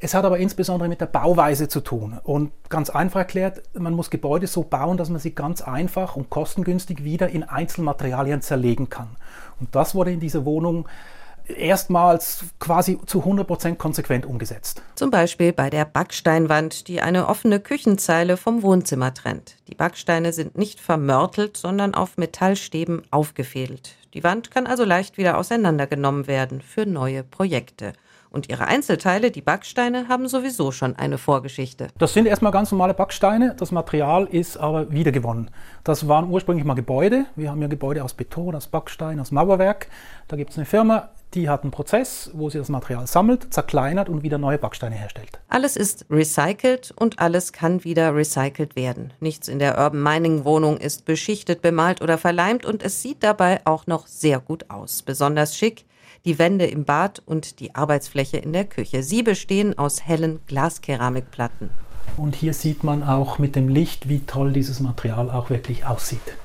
Es 0.00 0.14
hat 0.14 0.24
aber 0.24 0.38
insbesondere 0.38 0.88
mit 0.88 1.00
der 1.00 1.06
Bauweise 1.06 1.68
zu 1.68 1.80
tun. 1.80 2.18
Und 2.22 2.52
ganz 2.68 2.88
einfach 2.88 3.20
erklärt, 3.20 3.62
man 3.74 3.94
muss 3.94 4.10
Gebäude 4.10 4.46
so 4.46 4.62
bauen, 4.62 4.96
dass 4.96 5.10
man 5.10 5.18
sie 5.18 5.34
ganz 5.34 5.60
einfach 5.60 6.14
und 6.14 6.30
kostengünstig 6.30 7.02
wieder 7.02 7.28
in 7.28 7.42
Einzelmaterialien 7.42 8.40
zerlegen 8.40 8.88
kann. 8.88 9.16
Und 9.58 9.74
das 9.74 9.94
wurde 9.96 10.12
in 10.12 10.20
dieser 10.20 10.44
Wohnung 10.44 10.88
erstmals 11.48 12.44
quasi 12.58 12.98
zu 13.06 13.22
100% 13.22 13.76
konsequent 13.76 14.26
umgesetzt. 14.26 14.82
Zum 14.94 15.10
Beispiel 15.10 15.52
bei 15.52 15.70
der 15.70 15.84
Backsteinwand, 15.84 16.88
die 16.88 17.00
eine 17.00 17.28
offene 17.28 17.60
Küchenzeile 17.60 18.36
vom 18.36 18.62
Wohnzimmer 18.62 19.14
trennt. 19.14 19.56
Die 19.68 19.74
Backsteine 19.74 20.32
sind 20.32 20.58
nicht 20.58 20.80
vermörtelt, 20.80 21.56
sondern 21.56 21.94
auf 21.94 22.16
Metallstäben 22.16 23.02
aufgefädelt. 23.10 23.96
Die 24.14 24.24
Wand 24.24 24.50
kann 24.50 24.66
also 24.66 24.84
leicht 24.84 25.18
wieder 25.18 25.38
auseinandergenommen 25.38 26.26
werden 26.26 26.60
für 26.60 26.86
neue 26.86 27.22
Projekte. 27.22 27.92
Und 28.30 28.50
ihre 28.50 28.66
Einzelteile, 28.66 29.30
die 29.30 29.40
Backsteine, 29.40 30.08
haben 30.08 30.28
sowieso 30.28 30.70
schon 30.70 30.96
eine 30.96 31.16
Vorgeschichte. 31.16 31.88
Das 31.98 32.12
sind 32.12 32.26
erstmal 32.26 32.52
ganz 32.52 32.70
normale 32.70 32.92
Backsteine. 32.92 33.54
Das 33.58 33.72
Material 33.72 34.26
ist 34.26 34.58
aber 34.58 34.92
wiedergewonnen. 34.92 35.50
Das 35.82 36.08
waren 36.08 36.28
ursprünglich 36.30 36.66
mal 36.66 36.74
Gebäude. 36.74 37.24
Wir 37.36 37.50
haben 37.50 37.62
ja 37.62 37.68
Gebäude 37.68 38.04
aus 38.04 38.12
Beton, 38.12 38.54
aus 38.54 38.66
Backstein, 38.66 39.18
aus 39.18 39.30
Mauerwerk. 39.30 39.88
Da 40.28 40.36
gibt 40.36 40.50
es 40.50 40.58
eine 40.58 40.66
Firma, 40.66 41.08
die 41.34 41.48
hat 41.48 41.62
einen 41.62 41.70
Prozess, 41.70 42.30
wo 42.32 42.48
sie 42.48 42.58
das 42.58 42.68
Material 42.68 43.06
sammelt, 43.06 43.52
zerkleinert 43.52 44.08
und 44.08 44.22
wieder 44.22 44.38
neue 44.38 44.58
Backsteine 44.58 44.96
herstellt. 44.96 45.38
Alles 45.48 45.76
ist 45.76 46.06
recycelt 46.10 46.92
und 46.96 47.18
alles 47.18 47.52
kann 47.52 47.84
wieder 47.84 48.14
recycelt 48.14 48.76
werden. 48.76 49.12
Nichts 49.20 49.48
in 49.48 49.58
der 49.58 49.78
Urban 49.78 50.02
Mining 50.02 50.44
Wohnung 50.44 50.78
ist 50.78 51.04
beschichtet, 51.04 51.60
bemalt 51.62 52.00
oder 52.00 52.18
verleimt 52.18 52.64
und 52.64 52.82
es 52.82 53.02
sieht 53.02 53.22
dabei 53.22 53.60
auch 53.64 53.86
noch 53.86 54.06
sehr 54.06 54.40
gut 54.40 54.70
aus. 54.70 55.02
Besonders 55.02 55.56
schick 55.56 55.84
die 56.24 56.38
Wände 56.38 56.66
im 56.66 56.84
Bad 56.84 57.22
und 57.24 57.60
die 57.60 57.74
Arbeitsfläche 57.74 58.38
in 58.38 58.52
der 58.52 58.64
Küche. 58.64 59.02
Sie 59.02 59.22
bestehen 59.22 59.78
aus 59.78 60.06
hellen 60.06 60.40
Glaskeramikplatten. 60.46 61.70
Und 62.16 62.34
hier 62.34 62.52
sieht 62.52 62.82
man 62.82 63.02
auch 63.02 63.38
mit 63.38 63.54
dem 63.54 63.68
Licht, 63.68 64.08
wie 64.08 64.20
toll 64.20 64.52
dieses 64.52 64.80
Material 64.80 65.30
auch 65.30 65.50
wirklich 65.50 65.86
aussieht. 65.86 66.36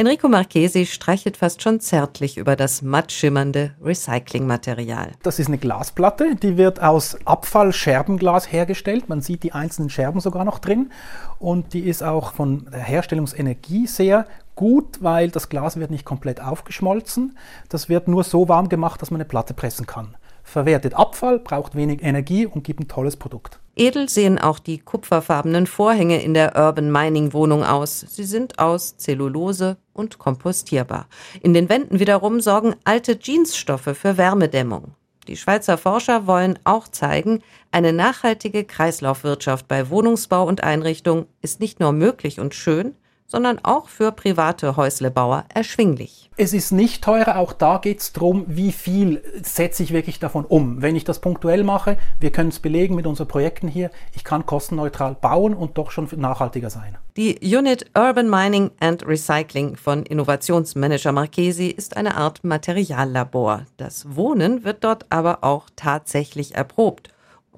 Enrico 0.00 0.30
Marchesi 0.30 0.86
streichelt 0.86 1.36
fast 1.36 1.60
schon 1.60 1.78
zärtlich 1.78 2.38
über 2.38 2.56
das 2.56 2.80
matt 2.80 3.12
schimmernde 3.12 3.74
Recyclingmaterial. 3.84 5.12
Das 5.22 5.38
ist 5.38 5.48
eine 5.48 5.58
Glasplatte, 5.58 6.36
die 6.36 6.56
wird 6.56 6.80
aus 6.80 7.18
Abfallscherbenglas 7.26 8.50
hergestellt. 8.50 9.10
Man 9.10 9.20
sieht 9.20 9.42
die 9.42 9.52
einzelnen 9.52 9.90
Scherben 9.90 10.20
sogar 10.20 10.46
noch 10.46 10.58
drin. 10.58 10.90
Und 11.38 11.74
die 11.74 11.80
ist 11.80 12.02
auch 12.02 12.32
von 12.32 12.64
der 12.72 12.80
Herstellungsenergie 12.80 13.86
sehr 13.86 14.24
gut, 14.54 15.02
weil 15.02 15.28
das 15.28 15.50
Glas 15.50 15.76
wird 15.76 15.90
nicht 15.90 16.06
komplett 16.06 16.40
aufgeschmolzen. 16.40 17.36
Das 17.68 17.90
wird 17.90 18.08
nur 18.08 18.24
so 18.24 18.48
warm 18.48 18.70
gemacht, 18.70 19.02
dass 19.02 19.10
man 19.10 19.20
eine 19.20 19.28
Platte 19.28 19.52
pressen 19.52 19.84
kann 19.84 20.16
verwertet 20.50 20.94
Abfall, 20.94 21.38
braucht 21.38 21.74
wenig 21.74 22.02
Energie 22.02 22.46
und 22.46 22.64
gibt 22.64 22.80
ein 22.80 22.88
tolles 22.88 23.16
Produkt. 23.16 23.60
Edel 23.76 24.08
sehen 24.08 24.38
auch 24.38 24.58
die 24.58 24.78
kupferfarbenen 24.78 25.66
Vorhänge 25.66 26.22
in 26.22 26.34
der 26.34 26.56
Urban 26.56 26.92
Mining 26.92 27.32
Wohnung 27.32 27.64
aus. 27.64 28.00
Sie 28.00 28.24
sind 28.24 28.58
aus 28.58 28.96
Zellulose 28.98 29.78
und 29.94 30.18
kompostierbar. 30.18 31.06
In 31.40 31.54
den 31.54 31.68
Wänden 31.68 32.00
wiederum 32.00 32.40
sorgen 32.40 32.74
alte 32.84 33.18
Jeansstoffe 33.18 33.96
für 33.96 34.18
Wärmedämmung. 34.18 34.94
Die 35.28 35.36
Schweizer 35.36 35.78
Forscher 35.78 36.26
wollen 36.26 36.58
auch 36.64 36.88
zeigen, 36.88 37.42
eine 37.70 37.92
nachhaltige 37.92 38.64
Kreislaufwirtschaft 38.64 39.68
bei 39.68 39.88
Wohnungsbau 39.88 40.44
und 40.44 40.64
Einrichtung 40.64 41.26
ist 41.40 41.60
nicht 41.60 41.78
nur 41.78 41.92
möglich 41.92 42.40
und 42.40 42.54
schön, 42.54 42.96
sondern 43.30 43.60
auch 43.62 43.88
für 43.88 44.12
private 44.12 44.76
Häuslebauer 44.76 45.44
erschwinglich. 45.54 46.30
Es 46.36 46.54
ist 46.54 46.72
nicht 46.72 47.04
teurer, 47.04 47.36
auch 47.36 47.52
da 47.52 47.78
geht 47.78 48.00
es 48.00 48.12
darum, 48.12 48.44
wie 48.48 48.72
viel 48.72 49.22
setze 49.42 49.82
ich 49.82 49.92
wirklich 49.92 50.18
davon 50.18 50.44
um. 50.44 50.80
Wenn 50.80 50.96
ich 50.96 51.04
das 51.04 51.20
punktuell 51.20 51.64
mache, 51.64 51.98
wir 52.18 52.30
können 52.30 52.48
es 52.48 52.60
belegen 52.60 52.94
mit 52.94 53.06
unseren 53.06 53.28
Projekten 53.28 53.68
hier, 53.68 53.90
ich 54.14 54.24
kann 54.24 54.46
kostenneutral 54.46 55.14
bauen 55.20 55.54
und 55.54 55.76
doch 55.76 55.90
schon 55.90 56.08
nachhaltiger 56.16 56.70
sein. 56.70 56.96
Die 57.16 57.38
Unit 57.42 57.90
Urban 57.94 58.30
Mining 58.30 58.70
and 58.80 59.06
Recycling 59.06 59.76
von 59.76 60.04
Innovationsmanager 60.04 61.12
Marchesi 61.12 61.66
ist 61.66 61.96
eine 61.96 62.16
Art 62.16 62.42
Materiallabor. 62.42 63.66
Das 63.76 64.16
Wohnen 64.16 64.64
wird 64.64 64.82
dort 64.82 65.06
aber 65.10 65.44
auch 65.44 65.68
tatsächlich 65.76 66.54
erprobt. 66.54 67.10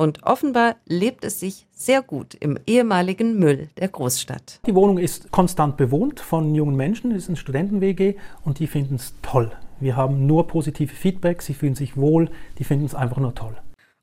Und 0.03 0.25
offenbar 0.25 0.75
lebt 0.85 1.25
es 1.25 1.38
sich 1.38 1.69
sehr 1.71 2.03
gut 2.03 2.35
im 2.35 2.59
ehemaligen 2.67 3.38
Müll 3.38 3.69
der 3.79 3.87
Großstadt. 3.87 4.59
Die 4.67 4.75
Wohnung 4.75 4.99
ist 4.99 5.31
konstant 5.31 5.77
bewohnt 5.77 6.19
von 6.19 6.57
jungen 6.57 6.75
Menschen, 6.75 7.12
es 7.12 7.23
ist 7.23 7.29
ein 7.29 7.37
Studenten-WG 7.37 8.17
und 8.45 8.59
die 8.59 8.67
finden 8.67 8.97
es 8.97 9.15
toll. 9.23 9.53
Wir 9.79 9.95
haben 9.95 10.27
nur 10.27 10.49
positive 10.49 10.93
Feedback, 10.93 11.41
sie 11.41 11.55
fühlen 11.55 11.77
sich 11.77 11.97
wohl, 11.97 12.31
die 12.59 12.65
finden 12.65 12.87
es 12.87 12.97
einfach 12.97 13.19
nur 13.19 13.37
toll. 13.37 13.57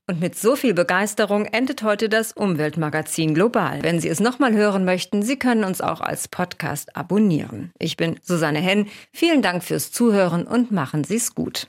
Und 0.09 0.21
mit 0.21 0.35
so 0.35 0.55
viel 0.55 0.73
Begeisterung 0.73 1.45
endet 1.45 1.83
heute 1.83 2.09
das 2.09 2.31
Umweltmagazin 2.31 3.35
Global. 3.35 3.83
Wenn 3.83 3.99
Sie 3.99 4.07
es 4.07 4.19
nochmal 4.19 4.53
hören 4.53 4.83
möchten, 4.83 5.21
Sie 5.21 5.37
können 5.37 5.63
uns 5.63 5.81
auch 5.81 6.01
als 6.01 6.27
Podcast 6.27 6.95
abonnieren. 6.95 7.73
Ich 7.77 7.95
bin 7.95 8.15
Susanne 8.23 8.57
Henn. 8.57 8.87
Vielen 9.11 9.43
Dank 9.43 9.63
fürs 9.63 9.91
Zuhören 9.91 10.47
und 10.47 10.71
machen 10.71 11.03
Sie 11.03 11.17
es 11.17 11.35
gut. 11.35 11.57